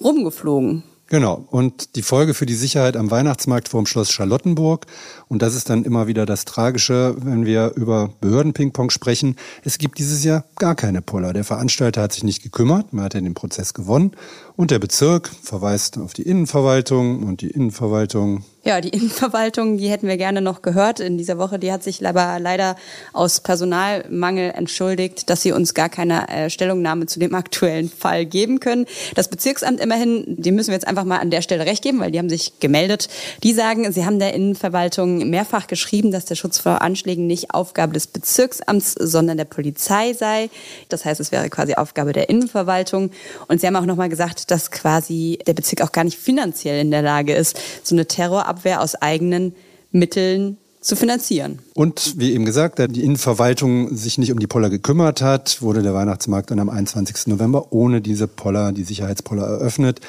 rumgeflogen. 0.00 0.82
Genau. 1.10 1.44
Und 1.50 1.96
die 1.96 2.02
Folge 2.02 2.34
für 2.34 2.46
die 2.46 2.54
Sicherheit 2.54 2.96
am 2.96 3.10
Weihnachtsmarkt 3.10 3.68
vorm 3.68 3.84
Schloss 3.84 4.12
Charlottenburg. 4.12 4.86
Und 5.28 5.42
das 5.42 5.56
ist 5.56 5.68
dann 5.68 5.84
immer 5.84 6.06
wieder 6.06 6.24
das 6.24 6.44
Tragische, 6.44 7.16
wenn 7.18 7.44
wir 7.44 7.72
über 7.74 8.10
Behördenpingpong 8.20 8.90
sprechen. 8.90 9.34
Es 9.64 9.78
gibt 9.78 9.98
dieses 9.98 10.22
Jahr 10.22 10.44
gar 10.56 10.76
keine 10.76 11.02
Poller. 11.02 11.32
Der 11.32 11.42
Veranstalter 11.42 12.00
hat 12.00 12.12
sich 12.12 12.22
nicht 12.22 12.44
gekümmert. 12.44 12.92
Man 12.92 13.04
hat 13.04 13.14
ja 13.14 13.20
den 13.20 13.34
Prozess 13.34 13.74
gewonnen. 13.74 14.12
Und 14.60 14.70
der 14.70 14.78
Bezirk 14.78 15.30
verweist 15.42 15.96
auf 15.96 16.12
die 16.12 16.20
Innenverwaltung 16.20 17.22
und 17.22 17.40
die 17.40 17.48
Innenverwaltung 17.48 18.44
ja, 18.62 18.82
die 18.82 18.90
Innenverwaltung, 18.90 19.78
die 19.78 19.88
hätten 19.88 20.06
wir 20.06 20.18
gerne 20.18 20.42
noch 20.42 20.60
gehört 20.60 21.00
in 21.00 21.16
dieser 21.16 21.38
Woche. 21.38 21.58
Die 21.58 21.72
hat 21.72 21.82
sich 21.82 22.06
aber 22.06 22.38
leider 22.38 22.76
aus 23.14 23.40
Personalmangel 23.40 24.50
entschuldigt, 24.50 25.30
dass 25.30 25.40
sie 25.40 25.52
uns 25.52 25.72
gar 25.72 25.88
keine 25.88 26.28
äh, 26.28 26.50
Stellungnahme 26.50 27.06
zu 27.06 27.18
dem 27.18 27.34
aktuellen 27.34 27.88
Fall 27.88 28.26
geben 28.26 28.60
können. 28.60 28.84
Das 29.14 29.28
Bezirksamt 29.28 29.80
immerhin, 29.80 30.24
dem 30.26 30.56
müssen 30.56 30.68
wir 30.68 30.74
jetzt 30.74 30.86
einfach 30.86 31.04
mal 31.04 31.20
an 31.20 31.30
der 31.30 31.40
Stelle 31.40 31.64
recht 31.64 31.82
geben, 31.82 32.00
weil 32.00 32.10
die 32.10 32.18
haben 32.18 32.28
sich 32.28 32.60
gemeldet. 32.60 33.08
Die 33.42 33.54
sagen, 33.54 33.90
sie 33.92 34.04
haben 34.04 34.18
der 34.18 34.34
Innenverwaltung 34.34 35.30
mehrfach 35.30 35.66
geschrieben, 35.66 36.10
dass 36.12 36.26
der 36.26 36.34
Schutz 36.34 36.58
vor 36.58 36.82
Anschlägen 36.82 37.26
nicht 37.26 37.54
Aufgabe 37.54 37.94
des 37.94 38.08
Bezirksamts, 38.08 38.92
sondern 38.92 39.38
der 39.38 39.46
Polizei 39.46 40.12
sei. 40.12 40.50
Das 40.90 41.06
heißt, 41.06 41.18
es 41.18 41.32
wäre 41.32 41.48
quasi 41.48 41.76
Aufgabe 41.76 42.12
der 42.12 42.28
Innenverwaltung. 42.28 43.10
Und 43.48 43.62
sie 43.62 43.66
haben 43.66 43.76
auch 43.76 43.86
nochmal 43.86 44.10
gesagt, 44.10 44.49
dass 44.50 44.70
quasi 44.70 45.38
der 45.46 45.54
Bezirk 45.54 45.82
auch 45.82 45.92
gar 45.92 46.04
nicht 46.04 46.18
finanziell 46.18 46.80
in 46.80 46.90
der 46.90 47.02
Lage 47.02 47.34
ist, 47.34 47.58
so 47.82 47.94
eine 47.94 48.06
Terror 48.06 48.30
Terrorabwehr 48.30 48.80
aus 48.80 48.94
eigenen 48.94 49.54
Mitteln 49.92 50.56
zu 50.80 50.96
finanzieren. 50.96 51.58
Und 51.74 52.14
wie 52.16 52.32
eben 52.32 52.46
gesagt, 52.46 52.78
da 52.78 52.86
die 52.86 53.02
Innenverwaltung 53.02 53.94
sich 53.94 54.16
nicht 54.16 54.32
um 54.32 54.38
die 54.38 54.46
Poller 54.46 54.70
gekümmert 54.70 55.20
hat, 55.20 55.60
wurde 55.60 55.82
der 55.82 55.92
Weihnachtsmarkt 55.92 56.50
dann 56.50 56.58
am 56.58 56.70
21. 56.70 57.26
November 57.26 57.70
ohne 57.72 58.00
diese 58.00 58.26
Poller, 58.26 58.72
die 58.72 58.84
Sicherheitspoller 58.84 59.42
eröffnet. 59.42 60.00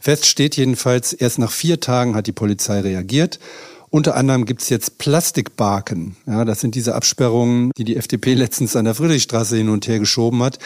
Fest 0.00 0.24
steht 0.24 0.56
jedenfalls, 0.56 1.12
erst 1.12 1.38
nach 1.38 1.50
vier 1.50 1.78
Tagen 1.78 2.14
hat 2.14 2.26
die 2.26 2.32
Polizei 2.32 2.80
reagiert. 2.80 3.38
Unter 3.90 4.16
anderem 4.16 4.46
gibt 4.46 4.62
es 4.62 4.70
jetzt 4.70 4.98
Plastikbarken. 4.98 6.16
Ja, 6.26 6.44
das 6.44 6.60
sind 6.60 6.74
diese 6.74 6.94
Absperrungen, 6.94 7.70
die 7.76 7.84
die 7.84 7.96
FDP 7.96 8.34
letztens 8.34 8.76
an 8.76 8.86
der 8.86 8.94
Friedrichstraße 8.94 9.56
hin 9.56 9.68
und 9.68 9.86
her 9.86 9.98
geschoben 9.98 10.42
hat. 10.42 10.58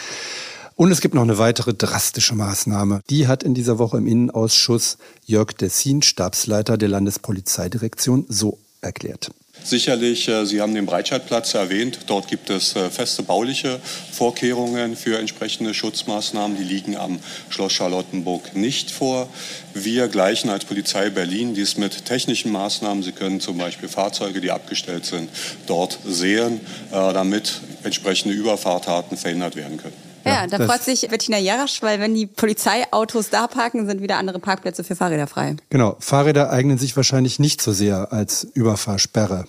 Und 0.79 0.91
es 0.91 1.01
gibt 1.01 1.13
noch 1.13 1.23
eine 1.23 1.37
weitere 1.37 1.73
drastische 1.73 2.35
Maßnahme. 2.35 3.01
Die 3.09 3.27
hat 3.27 3.43
in 3.43 3.53
dieser 3.53 3.79
Woche 3.79 3.97
im 3.97 4.07
Innenausschuss 4.07 4.97
Jörg 5.25 5.51
Dessin, 5.51 6.01
Stabsleiter 6.01 6.77
der 6.77 6.87
Landespolizeidirektion, 6.87 8.25
so 8.29 8.57
erklärt. 8.79 9.29
Sicherlich, 9.61 10.29
äh, 10.29 10.45
Sie 10.45 10.61
haben 10.61 10.73
den 10.73 10.85
Breitscheidplatz 10.85 11.53
erwähnt. 11.53 11.99
Dort 12.07 12.29
gibt 12.29 12.49
es 12.49 12.77
äh, 12.77 12.89
feste 12.89 13.23
bauliche 13.23 13.81
Vorkehrungen 14.13 14.95
für 14.95 15.19
entsprechende 15.19 15.73
Schutzmaßnahmen. 15.73 16.55
Die 16.55 16.63
liegen 16.63 16.95
am 16.95 17.19
Schloss 17.49 17.73
Charlottenburg 17.73 18.55
nicht 18.55 18.89
vor. 18.89 19.27
Wir 19.73 20.07
gleichen 20.07 20.49
als 20.49 20.63
Polizei 20.63 21.09
Berlin 21.09 21.55
dies 21.55 21.75
mit 21.75 22.05
technischen 22.05 22.53
Maßnahmen. 22.53 23.03
Sie 23.03 23.11
können 23.11 23.41
zum 23.41 23.57
Beispiel 23.57 23.89
Fahrzeuge, 23.89 24.39
die 24.39 24.51
abgestellt 24.51 25.05
sind, 25.05 25.29
dort 25.67 25.99
sehen, 26.05 26.61
äh, 26.93 27.11
damit 27.11 27.59
entsprechende 27.83 28.33
Überfahrtaten 28.33 29.17
verhindert 29.17 29.57
werden 29.57 29.75
können. 29.75 30.08
Ja, 30.25 30.47
da 30.47 30.65
freut 30.65 30.83
sich 30.83 31.07
Bettina 31.07 31.37
Jarasch, 31.37 31.81
weil 31.81 31.99
wenn 31.99 32.13
die 32.13 32.25
Polizeiautos 32.25 33.29
da 33.29 33.47
parken, 33.47 33.85
sind 33.85 34.01
wieder 34.01 34.17
andere 34.17 34.39
Parkplätze 34.39 34.83
für 34.83 34.95
Fahrräder 34.95 35.27
frei. 35.27 35.55
Genau, 35.69 35.95
Fahrräder 35.99 36.51
eignen 36.51 36.77
sich 36.77 36.95
wahrscheinlich 36.95 37.39
nicht 37.39 37.61
so 37.61 37.71
sehr 37.71 38.11
als 38.11 38.47
Überfahrsperre. 38.53 39.45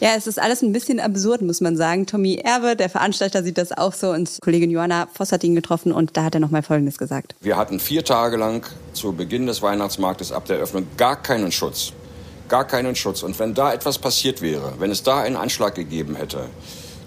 Ja, 0.00 0.10
es 0.16 0.26
ist 0.26 0.40
alles 0.40 0.62
ein 0.62 0.72
bisschen 0.72 1.00
absurd, 1.00 1.42
muss 1.42 1.60
man 1.60 1.76
sagen. 1.76 2.06
Tommy 2.06 2.36
Erbe, 2.36 2.76
der 2.76 2.88
Veranstalter, 2.88 3.42
sieht 3.42 3.58
das 3.58 3.72
auch 3.72 3.92
so 3.92 4.10
und 4.10 4.38
Kollegin 4.40 4.70
Johanna 4.70 5.08
Voss 5.12 5.32
hat 5.32 5.44
ihn 5.44 5.54
getroffen 5.54 5.92
und 5.92 6.16
da 6.16 6.24
hat 6.24 6.34
er 6.34 6.40
nochmal 6.40 6.62
Folgendes 6.62 6.98
gesagt. 6.98 7.34
Wir 7.40 7.56
hatten 7.56 7.80
vier 7.80 8.04
Tage 8.04 8.36
lang 8.36 8.66
zu 8.92 9.12
Beginn 9.12 9.46
des 9.46 9.62
Weihnachtsmarktes 9.62 10.32
ab 10.32 10.46
der 10.46 10.56
Eröffnung 10.56 10.86
gar 10.96 11.22
keinen 11.22 11.52
Schutz. 11.52 11.92
Gar 12.48 12.66
keinen 12.66 12.96
Schutz. 12.96 13.22
Und 13.22 13.38
wenn 13.38 13.52
da 13.52 13.74
etwas 13.74 13.98
passiert 13.98 14.40
wäre, 14.40 14.72
wenn 14.78 14.90
es 14.90 15.02
da 15.02 15.20
einen 15.20 15.36
Anschlag 15.36 15.74
gegeben 15.74 16.16
hätte, 16.16 16.46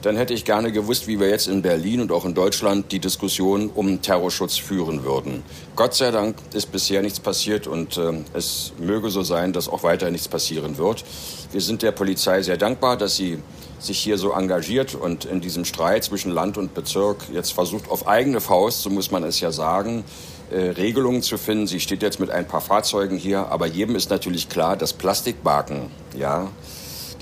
dann 0.02 0.16
hätte 0.16 0.34
ich 0.34 0.46
gerne 0.46 0.72
gewusst, 0.72 1.08
wie 1.08 1.20
wir 1.20 1.30
jetzt 1.30 1.48
in 1.48 1.62
Berlin 1.62 2.02
und 2.02 2.12
auch 2.12 2.26
in 2.26 2.34
Deutschland 2.34 2.92
die 2.92 3.00
Diskussion 3.00 3.70
um 3.74 4.02
Terrorschutz 4.02 4.58
führen 4.58 5.04
würden. 5.04 5.44
Gott 5.76 5.94
sei 5.94 6.12
Dank 6.12 6.38
ist 6.54 6.72
bisher 6.72 7.02
nichts 7.02 7.20
passiert 7.20 7.68
und 7.68 7.98
äh, 7.98 8.14
es 8.34 8.74
möge 8.80 9.10
so 9.10 9.22
sein, 9.22 9.54
dass 9.54 9.70
auch 9.70 9.84
weiter 9.84 10.10
nichts 10.10 10.28
passieren 10.28 10.78
wird. 10.78 11.04
Wir 11.52 11.62
sind 11.62 11.82
der 11.82 11.92
Polizei 11.92 12.42
sehr 12.42 12.58
dankbar, 12.58 12.98
dass 12.98 13.16
sie 13.16 13.40
sich 13.80 14.00
hier 14.00 14.18
so 14.18 14.32
engagiert 14.32 14.96
und 14.96 15.26
in 15.26 15.42
diesem 15.42 15.66
Streit 15.66 16.04
zwischen 16.04 16.32
Land 16.32 16.58
und 16.58 16.74
Bezirk 16.74 17.18
jetzt 17.34 17.54
versucht, 17.54 17.90
auf 17.90 18.08
eigene 18.08 18.40
Faust, 18.40 18.84
so 18.84 18.90
muss 18.90 19.12
man 19.12 19.24
es 19.24 19.40
ja 19.40 19.52
sagen, 19.52 20.04
äh, 20.52 20.70
Regelungen 20.72 21.22
zu 21.22 21.38
finden. 21.38 21.68
Sie 21.68 21.80
steht 21.80 22.02
jetzt 22.02 22.20
mit 22.20 22.30
ein 22.30 22.48
paar 22.48 22.62
Fahrzeugen 22.62 23.18
hier, 23.18 23.48
aber 23.48 23.66
jedem 23.66 23.96
ist 23.96 24.10
natürlich 24.10 24.50
klar, 24.50 24.76
dass 24.76 24.94
Plastikbaken, 24.94 25.90
ja, 26.18 26.50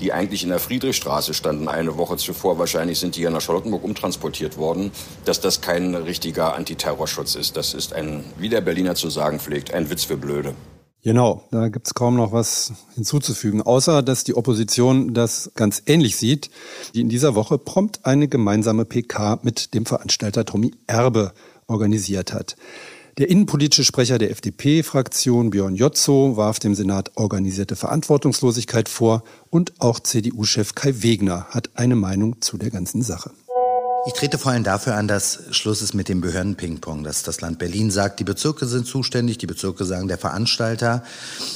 die 0.00 0.12
eigentlich 0.12 0.42
in 0.42 0.48
der 0.48 0.58
Friedrichstraße 0.58 1.34
standen 1.34 1.68
eine 1.68 1.96
Woche 1.96 2.16
zuvor. 2.16 2.58
Wahrscheinlich 2.58 2.98
sind 2.98 3.16
die 3.16 3.20
hier 3.20 3.30
nach 3.30 3.40
Charlottenburg 3.40 3.84
umtransportiert 3.84 4.56
worden, 4.56 4.90
dass 5.24 5.40
das 5.40 5.60
kein 5.60 5.94
richtiger 5.94 6.54
Antiterrorschutz 6.54 7.34
ist. 7.34 7.56
Das 7.56 7.74
ist 7.74 7.92
ein, 7.92 8.24
wie 8.38 8.48
der 8.48 8.60
Berliner 8.60 8.94
zu 8.94 9.10
sagen 9.10 9.38
pflegt, 9.38 9.72
ein 9.72 9.90
Witz 9.90 10.04
für 10.04 10.16
Blöde. 10.16 10.54
Genau, 11.02 11.44
da 11.50 11.68
gibt's 11.68 11.94
kaum 11.94 12.16
noch 12.16 12.32
was 12.32 12.74
hinzuzufügen, 12.94 13.62
außer 13.62 14.02
dass 14.02 14.22
die 14.22 14.34
Opposition 14.34 15.14
das 15.14 15.50
ganz 15.54 15.82
ähnlich 15.86 16.16
sieht, 16.16 16.50
die 16.94 17.00
in 17.00 17.08
dieser 17.08 17.34
Woche 17.34 17.56
prompt 17.56 18.04
eine 18.04 18.28
gemeinsame 18.28 18.84
PK 18.84 19.38
mit 19.42 19.72
dem 19.72 19.86
Veranstalter 19.86 20.44
Tommy 20.44 20.72
Erbe 20.86 21.32
organisiert 21.66 22.34
hat. 22.34 22.56
Der 23.20 23.28
innenpolitische 23.28 23.84
Sprecher 23.84 24.16
der 24.16 24.30
FDP-Fraktion, 24.30 25.50
Björn 25.50 25.76
Jotzo, 25.76 26.38
warf 26.38 26.58
dem 26.58 26.74
Senat 26.74 27.10
organisierte 27.16 27.76
Verantwortungslosigkeit 27.76 28.88
vor 28.88 29.24
und 29.50 29.74
auch 29.78 30.00
CDU-Chef 30.00 30.74
Kai 30.74 31.02
Wegner 31.02 31.44
hat 31.50 31.68
eine 31.74 31.96
Meinung 31.96 32.40
zu 32.40 32.56
der 32.56 32.70
ganzen 32.70 33.02
Sache. 33.02 33.30
Ich 34.06 34.14
trete 34.14 34.38
vor 34.38 34.52
allem 34.52 34.64
dafür 34.64 34.94
an, 34.94 35.08
dass 35.08 35.40
Schluss 35.50 35.82
ist 35.82 35.92
mit 35.92 36.08
dem 36.08 36.22
Behörden-Ping-Pong, 36.22 37.04
dass 37.04 37.22
das 37.22 37.42
Land 37.42 37.58
Berlin 37.58 37.90
sagt, 37.90 38.18
die 38.18 38.24
Bezirke 38.24 38.64
sind 38.64 38.86
zuständig, 38.86 39.36
die 39.36 39.46
Bezirke 39.46 39.84
sagen 39.84 40.08
der 40.08 40.16
Veranstalter. 40.16 41.04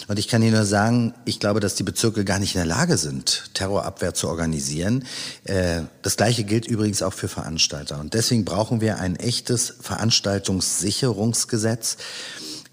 Und 0.09 0.19
ich 0.19 0.29
kann 0.29 0.43
Ihnen 0.43 0.53
nur 0.53 0.67
sagen, 0.67 1.15
ich 1.25 1.41
glaube, 1.41 1.61
dass 1.61 1.75
die 1.75 1.85
Bezirke 1.85 2.27
gar 2.27 2.39
nicht 2.39 2.55
in 2.55 2.59
der 2.59 2.67
Lage 2.67 2.99
sind, 2.99 3.45
Terrorabwehr 3.55 4.13
zu 4.13 4.29
organisieren. 4.29 5.07
Äh, 5.45 5.85
das 6.03 6.19
Gleiche 6.19 6.45
gilt 6.45 6.67
übrigens 6.67 7.03
auch 7.03 7.15
für 7.15 7.29
Veranstalter. 7.29 7.99
Und 7.99 8.13
deswegen 8.13 8.45
brauchen 8.45 8.83
wir 8.83 8.99
ein 8.99 9.17
echtes 9.17 9.77
Veranstaltungssicherungsgesetz, 9.81 11.97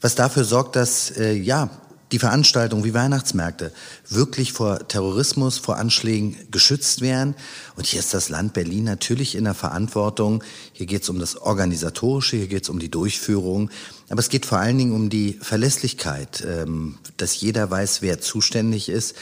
was 0.01 0.15
dafür 0.15 0.43
sorgt, 0.43 0.75
dass 0.75 1.11
äh, 1.11 1.31
ja 1.31 1.69
die 2.11 2.19
Veranstaltungen 2.19 2.83
wie 2.83 2.93
Weihnachtsmärkte 2.93 3.71
wirklich 4.09 4.53
vor 4.53 4.87
Terrorismus, 4.87 5.57
vor 5.57 5.77
Anschlägen 5.77 6.35
geschützt 6.51 7.01
werden. 7.01 7.35
Und 7.75 7.87
hier 7.87 7.99
ist 7.99 8.13
das 8.13 8.29
Land 8.29 8.53
Berlin 8.53 8.83
natürlich 8.83 9.35
in 9.35 9.45
der 9.45 9.53
Verantwortung. 9.53 10.43
Hier 10.73 10.85
geht 10.85 11.03
es 11.03 11.09
um 11.09 11.19
das 11.19 11.37
Organisatorische, 11.37 12.37
hier 12.37 12.47
geht 12.47 12.63
es 12.63 12.69
um 12.69 12.79
die 12.79 12.91
Durchführung. 12.91 13.69
Aber 14.09 14.19
es 14.19 14.29
geht 14.29 14.45
vor 14.45 14.57
allen 14.57 14.77
Dingen 14.77 14.93
um 14.93 15.09
die 15.09 15.33
Verlässlichkeit, 15.41 16.45
ähm, 16.45 16.97
dass 17.17 17.39
jeder 17.39 17.71
weiß, 17.71 18.01
wer 18.01 18.19
zuständig 18.19 18.89
ist. 18.89 19.15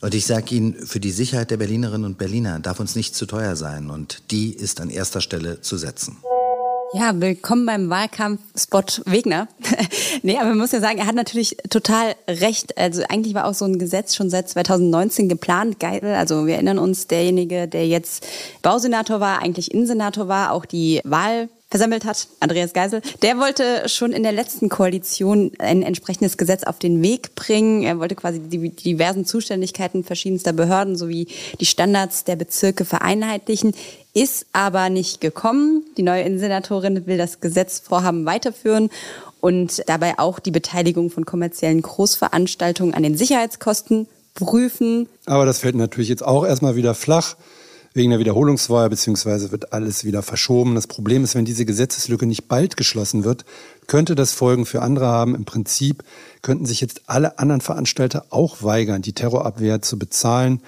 Und 0.00 0.14
ich 0.14 0.26
sage 0.26 0.56
Ihnen, 0.56 0.74
für 0.84 0.98
die 0.98 1.12
Sicherheit 1.12 1.52
der 1.52 1.58
Berlinerinnen 1.58 2.04
und 2.04 2.18
Berliner 2.18 2.58
darf 2.58 2.80
uns 2.80 2.96
nicht 2.96 3.14
zu 3.14 3.24
teuer 3.24 3.54
sein. 3.54 3.88
Und 3.88 4.22
die 4.32 4.52
ist 4.52 4.80
an 4.80 4.90
erster 4.90 5.20
Stelle 5.20 5.60
zu 5.60 5.76
setzen. 5.76 6.16
Ja, 6.94 7.18
willkommen 7.18 7.64
beim 7.64 7.88
Wahlkampfspot 7.88 9.00
Wegner. 9.06 9.48
nee, 10.22 10.36
aber 10.36 10.50
man 10.50 10.58
muss 10.58 10.72
ja 10.72 10.80
sagen, 10.80 10.98
er 10.98 11.06
hat 11.06 11.14
natürlich 11.14 11.56
total 11.70 12.14
recht. 12.28 12.76
Also 12.76 13.02
eigentlich 13.08 13.32
war 13.32 13.46
auch 13.46 13.54
so 13.54 13.64
ein 13.64 13.78
Gesetz 13.78 14.14
schon 14.14 14.28
seit 14.28 14.50
2019 14.50 15.30
geplant. 15.30 15.80
Geil. 15.80 16.04
Also 16.04 16.46
wir 16.46 16.54
erinnern 16.56 16.78
uns, 16.78 17.06
derjenige, 17.06 17.66
der 17.66 17.86
jetzt 17.86 18.26
Bausenator 18.60 19.20
war, 19.20 19.40
eigentlich 19.40 19.72
Innensenator 19.72 20.28
war, 20.28 20.52
auch 20.52 20.66
die 20.66 21.00
Wahl 21.04 21.48
versammelt 21.72 22.04
hat, 22.04 22.28
Andreas 22.38 22.74
Geisel, 22.74 23.00
der 23.22 23.38
wollte 23.38 23.88
schon 23.88 24.12
in 24.12 24.24
der 24.24 24.32
letzten 24.32 24.68
Koalition 24.68 25.52
ein 25.58 25.82
entsprechendes 25.82 26.36
Gesetz 26.36 26.64
auf 26.64 26.78
den 26.78 27.02
Weg 27.02 27.34
bringen. 27.34 27.82
Er 27.82 27.98
wollte 27.98 28.14
quasi 28.14 28.40
die 28.40 28.68
diversen 28.68 29.24
Zuständigkeiten 29.24 30.04
verschiedenster 30.04 30.52
Behörden 30.52 30.98
sowie 30.98 31.28
die 31.58 31.64
Standards 31.64 32.24
der 32.24 32.36
Bezirke 32.36 32.84
vereinheitlichen, 32.84 33.72
ist 34.14 34.46
aber 34.52 34.90
nicht 34.90 35.20
gekommen. 35.20 35.84
Die 35.96 36.02
neue 36.02 36.22
Innensenatorin 36.22 37.06
will 37.06 37.18
das 37.18 37.40
Gesetzvorhaben 37.40 38.26
weiterführen 38.26 38.90
und 39.40 39.82
dabei 39.86 40.18
auch 40.18 40.38
die 40.38 40.50
Beteiligung 40.50 41.10
von 41.10 41.24
kommerziellen 41.24 41.82
Großveranstaltungen 41.82 42.94
an 42.94 43.02
den 43.02 43.16
Sicherheitskosten 43.16 44.06
prüfen. 44.34 45.08
Aber 45.26 45.46
das 45.46 45.58
fällt 45.58 45.74
natürlich 45.74 46.08
jetzt 46.08 46.24
auch 46.24 46.44
erstmal 46.44 46.76
wieder 46.76 46.94
flach 46.94 47.36
wegen 47.94 48.10
der 48.10 48.18
Wiederholungswahl, 48.18 48.88
beziehungsweise 48.88 49.52
wird 49.52 49.72
alles 49.72 50.04
wieder 50.04 50.22
verschoben. 50.22 50.74
Das 50.74 50.86
Problem 50.86 51.24
ist, 51.24 51.34
wenn 51.34 51.44
diese 51.44 51.66
Gesetzeslücke 51.66 52.26
nicht 52.26 52.48
bald 52.48 52.76
geschlossen 52.76 53.24
wird, 53.24 53.44
könnte 53.86 54.14
das 54.14 54.32
Folgen 54.32 54.64
für 54.64 54.80
andere 54.80 55.06
haben. 55.06 55.34
Im 55.34 55.44
Prinzip 55.44 56.02
könnten 56.40 56.64
sich 56.64 56.80
jetzt 56.80 57.02
alle 57.06 57.38
anderen 57.38 57.60
Veranstalter 57.60 58.24
auch 58.30 58.62
weigern, 58.62 59.02
die 59.02 59.12
Terrorabwehr 59.12 59.82
zu 59.82 59.98
bezahlen. 59.98 60.62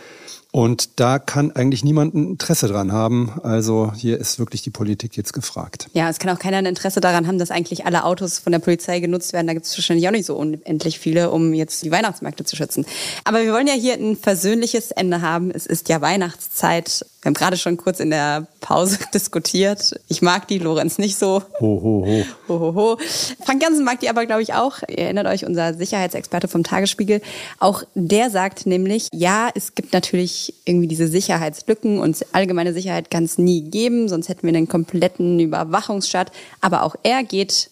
Und 0.55 1.01
da 1.01 1.19
kann 1.19 1.51
eigentlich 1.51 1.83
niemand 1.83 2.15
ein 2.15 2.29
Interesse 2.29 2.69
dran 2.69 2.93
haben. 2.93 3.41
Also 3.43 3.93
hier 3.93 4.21
ist 4.21 4.39
wirklich 4.39 4.63
die 4.63 4.71
Politik 4.71 5.17
jetzt 5.17 5.33
gefragt. 5.33 5.89
Ja, 5.95 6.09
es 6.09 6.21
kann 6.21 6.33
auch 6.33 6.39
keiner 6.39 6.59
ein 6.59 6.67
Interesse 6.67 7.01
daran 7.01 7.27
haben, 7.27 7.41
dass 7.41 7.51
eigentlich 7.51 7.87
alle 7.87 8.05
Autos 8.05 8.39
von 8.39 8.53
der 8.53 8.61
Polizei 8.61 9.01
genutzt 9.01 9.33
werden. 9.33 9.49
Da 9.49 9.53
gibt 9.55 9.67
es 9.67 9.77
wahrscheinlich 9.77 10.07
auch 10.07 10.13
nicht 10.13 10.27
so 10.27 10.37
unendlich 10.37 11.01
viele, 11.01 11.33
um 11.33 11.55
jetzt 11.55 11.83
die 11.83 11.91
Weihnachtsmärkte 11.91 12.45
zu 12.45 12.55
schützen. 12.55 12.87
Aber 13.25 13.43
wir 13.43 13.53
wollen 13.53 13.67
ja 13.67 13.73
hier 13.73 13.95
ein 13.95 14.17
versöhnliches 14.17 14.93
Ende 14.93 15.23
haben. 15.23 15.51
Es 15.51 15.67
ist 15.67 15.89
ja 15.89 16.01
Weihnachtszeit. 16.01 17.05
Wir 17.25 17.31
haben 17.31 17.35
gerade 17.35 17.57
schon 17.57 17.79
kurz 17.79 18.01
in 18.01 18.11
der 18.11 18.47
Pause 18.61 18.99
diskutiert. 19.15 19.99
Ich 20.09 20.21
mag 20.21 20.47
die, 20.47 20.59
Lorenz 20.59 20.99
nicht 20.99 21.19
so. 21.19 21.43
Ho, 21.59 21.81
ho, 21.83 22.05
ho. 22.07 22.25
ho, 22.49 22.61
ho, 22.61 22.75
ho. 22.75 22.99
Frank 23.43 23.63
Jansen 23.63 23.83
mag 23.83 23.99
die 24.01 24.11
aber, 24.11 24.27
glaube 24.27 24.43
ich, 24.43 24.53
auch. 24.53 24.83
Ihr 24.89 24.99
erinnert 24.99 25.27
euch, 25.27 25.47
unser 25.47 25.73
Sicherheitsexperte 25.73 26.49
vom 26.49 26.65
Tagesspiegel. 26.65 27.23
Auch 27.61 27.83
der 27.95 28.29
sagt 28.29 28.67
nämlich, 28.67 29.09
ja, 29.15 29.49
es 29.55 29.75
gibt 29.75 29.95
natürlich 29.95 30.53
irgendwie 30.67 30.87
diese 30.87 31.09
Sicherheitslücken 31.09 31.99
und 31.99 32.27
allgemeine 32.33 32.75
Sicherheit 32.75 33.11
kann 33.11 33.25
es 33.25 33.39
nie 33.39 33.63
geben, 33.63 34.11
sonst 34.11 34.29
hätten 34.29 34.43
wir 34.43 34.55
einen 34.55 34.69
kompletten 34.69 35.41
Überwachungsstaat. 35.41 36.31
Aber 36.61 36.83
auch 36.83 36.95
er 37.05 37.25
geht, 37.25 37.71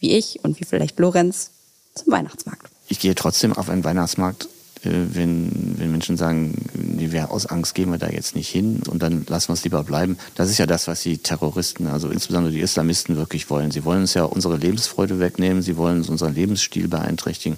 wie 0.00 0.12
ich 0.16 0.40
und 0.42 0.58
wie 0.58 0.64
vielleicht 0.64 0.98
Lorenz, 0.98 1.50
zum 1.94 2.10
Weihnachtsmarkt. 2.10 2.68
Ich 2.88 3.00
gehe 3.00 3.14
trotzdem 3.14 3.52
auf 3.52 3.68
einen 3.68 3.84
Weihnachtsmarkt 3.84 4.48
wenn, 4.84 5.74
wenn 5.78 5.90
Menschen 5.90 6.16
sagen, 6.16 6.54
nee, 6.74 7.10
wir 7.12 7.30
aus 7.30 7.46
Angst 7.46 7.74
gehen 7.74 7.90
wir 7.90 7.98
da 7.98 8.08
jetzt 8.08 8.34
nicht 8.36 8.48
hin 8.48 8.80
und 8.88 9.02
dann 9.02 9.24
lassen 9.28 9.48
wir 9.48 9.54
es 9.54 9.64
lieber 9.64 9.82
bleiben. 9.84 10.16
Das 10.34 10.50
ist 10.50 10.58
ja 10.58 10.66
das, 10.66 10.86
was 10.88 11.02
die 11.02 11.18
Terroristen, 11.18 11.86
also 11.86 12.08
insbesondere 12.08 12.52
die 12.52 12.60
Islamisten 12.60 13.16
wirklich 13.16 13.50
wollen. 13.50 13.70
Sie 13.70 13.84
wollen 13.84 14.02
uns 14.02 14.14
ja 14.14 14.24
unsere 14.24 14.56
Lebensfreude 14.56 15.18
wegnehmen, 15.20 15.62
sie 15.62 15.76
wollen 15.76 15.98
uns 15.98 16.08
unseren 16.08 16.34
Lebensstil 16.34 16.88
beeinträchtigen 16.88 17.56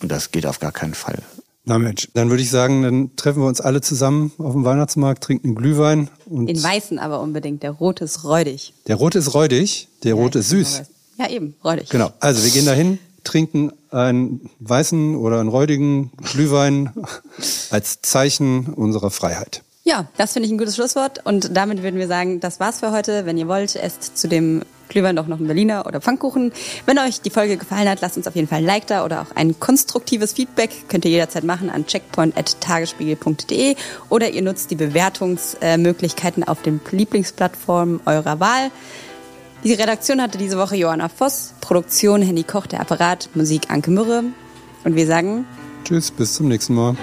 und 0.00 0.10
das 0.10 0.30
geht 0.30 0.46
auf 0.46 0.58
gar 0.60 0.72
keinen 0.72 0.94
Fall. 0.94 1.18
Na 1.64 1.78
Mensch, 1.78 2.08
dann 2.14 2.28
würde 2.28 2.42
ich 2.42 2.50
sagen, 2.50 2.82
dann 2.82 3.14
treffen 3.14 3.40
wir 3.40 3.46
uns 3.46 3.60
alle 3.60 3.80
zusammen 3.80 4.32
auf 4.38 4.52
dem 4.52 4.64
Weihnachtsmarkt, 4.64 5.22
trinken 5.22 5.48
einen 5.48 5.54
Glühwein. 5.54 6.08
Und 6.26 6.46
Den 6.46 6.60
weißen 6.60 6.98
aber 6.98 7.20
unbedingt, 7.20 7.62
der 7.62 7.70
rote 7.70 8.04
ist 8.04 8.24
räudig. 8.24 8.74
Der 8.88 8.96
rote 8.96 9.20
ist 9.20 9.32
räudig, 9.32 9.86
der 10.02 10.16
Ja, 10.16 10.20
rote 10.20 10.40
ist 10.40 10.48
süß. 10.48 10.72
genau. 10.78 10.88
Ja, 11.18 11.30
eben, 11.30 11.54
räudig. 11.62 11.88
Genau, 11.90 12.10
also 12.18 12.42
wir 12.42 12.50
gehen 12.50 12.66
dahin, 12.66 12.98
trinken 13.24 13.72
einen 13.90 14.50
weißen 14.60 15.16
oder 15.16 15.40
einen 15.40 15.48
räudigen 15.48 16.12
Glühwein 16.32 16.90
als 17.70 18.00
Zeichen 18.02 18.66
unserer 18.66 19.10
Freiheit. 19.10 19.62
Ja, 19.84 20.06
das 20.16 20.32
finde 20.32 20.46
ich 20.46 20.52
ein 20.52 20.58
gutes 20.58 20.76
Schlusswort. 20.76 21.26
Und 21.26 21.56
damit 21.56 21.82
würden 21.82 21.98
wir 21.98 22.06
sagen, 22.06 22.38
das 22.38 22.60
war's 22.60 22.80
für 22.80 22.92
heute. 22.92 23.26
Wenn 23.26 23.36
ihr 23.36 23.48
wollt, 23.48 23.74
esst 23.74 24.16
zu 24.16 24.28
dem 24.28 24.62
Glühwein 24.88 25.16
doch 25.16 25.26
noch 25.26 25.38
einen 25.38 25.48
Berliner 25.48 25.86
oder 25.86 26.00
Pfannkuchen. 26.00 26.52
Wenn 26.86 26.98
euch 26.98 27.20
die 27.20 27.30
Folge 27.30 27.56
gefallen 27.56 27.88
hat, 27.88 28.00
lasst 28.00 28.16
uns 28.16 28.28
auf 28.28 28.36
jeden 28.36 28.46
Fall 28.46 28.58
ein 28.58 28.64
Like 28.64 28.86
da 28.86 29.04
oder 29.04 29.22
auch 29.22 29.34
ein 29.34 29.58
konstruktives 29.58 30.34
Feedback. 30.34 30.70
Könnt 30.88 31.04
ihr 31.04 31.10
jederzeit 31.10 31.42
machen 31.42 31.68
an 31.68 31.86
checkpoint.tagesspiegel.de 31.86 33.74
oder 34.08 34.30
ihr 34.30 34.42
nutzt 34.42 34.70
die 34.70 34.76
Bewertungsmöglichkeiten 34.76 36.44
auf 36.44 36.62
den 36.62 36.80
Lieblingsplattformen 36.90 38.02
eurer 38.04 38.38
Wahl. 38.38 38.70
Die 39.64 39.74
Redaktion 39.74 40.20
hatte 40.20 40.38
diese 40.38 40.58
Woche 40.58 40.74
Johanna 40.74 41.08
Voss, 41.08 41.54
Produktion 41.60 42.20
Henny 42.20 42.42
Koch, 42.42 42.66
der 42.66 42.80
Apparat, 42.80 43.28
Musik 43.34 43.70
Anke 43.70 43.92
Mürre. 43.92 44.24
Und 44.82 44.96
wir 44.96 45.06
sagen 45.06 45.46
Tschüss, 45.84 46.10
bis 46.10 46.34
zum 46.34 46.48
nächsten 46.48 46.74
Mal. 46.74 46.96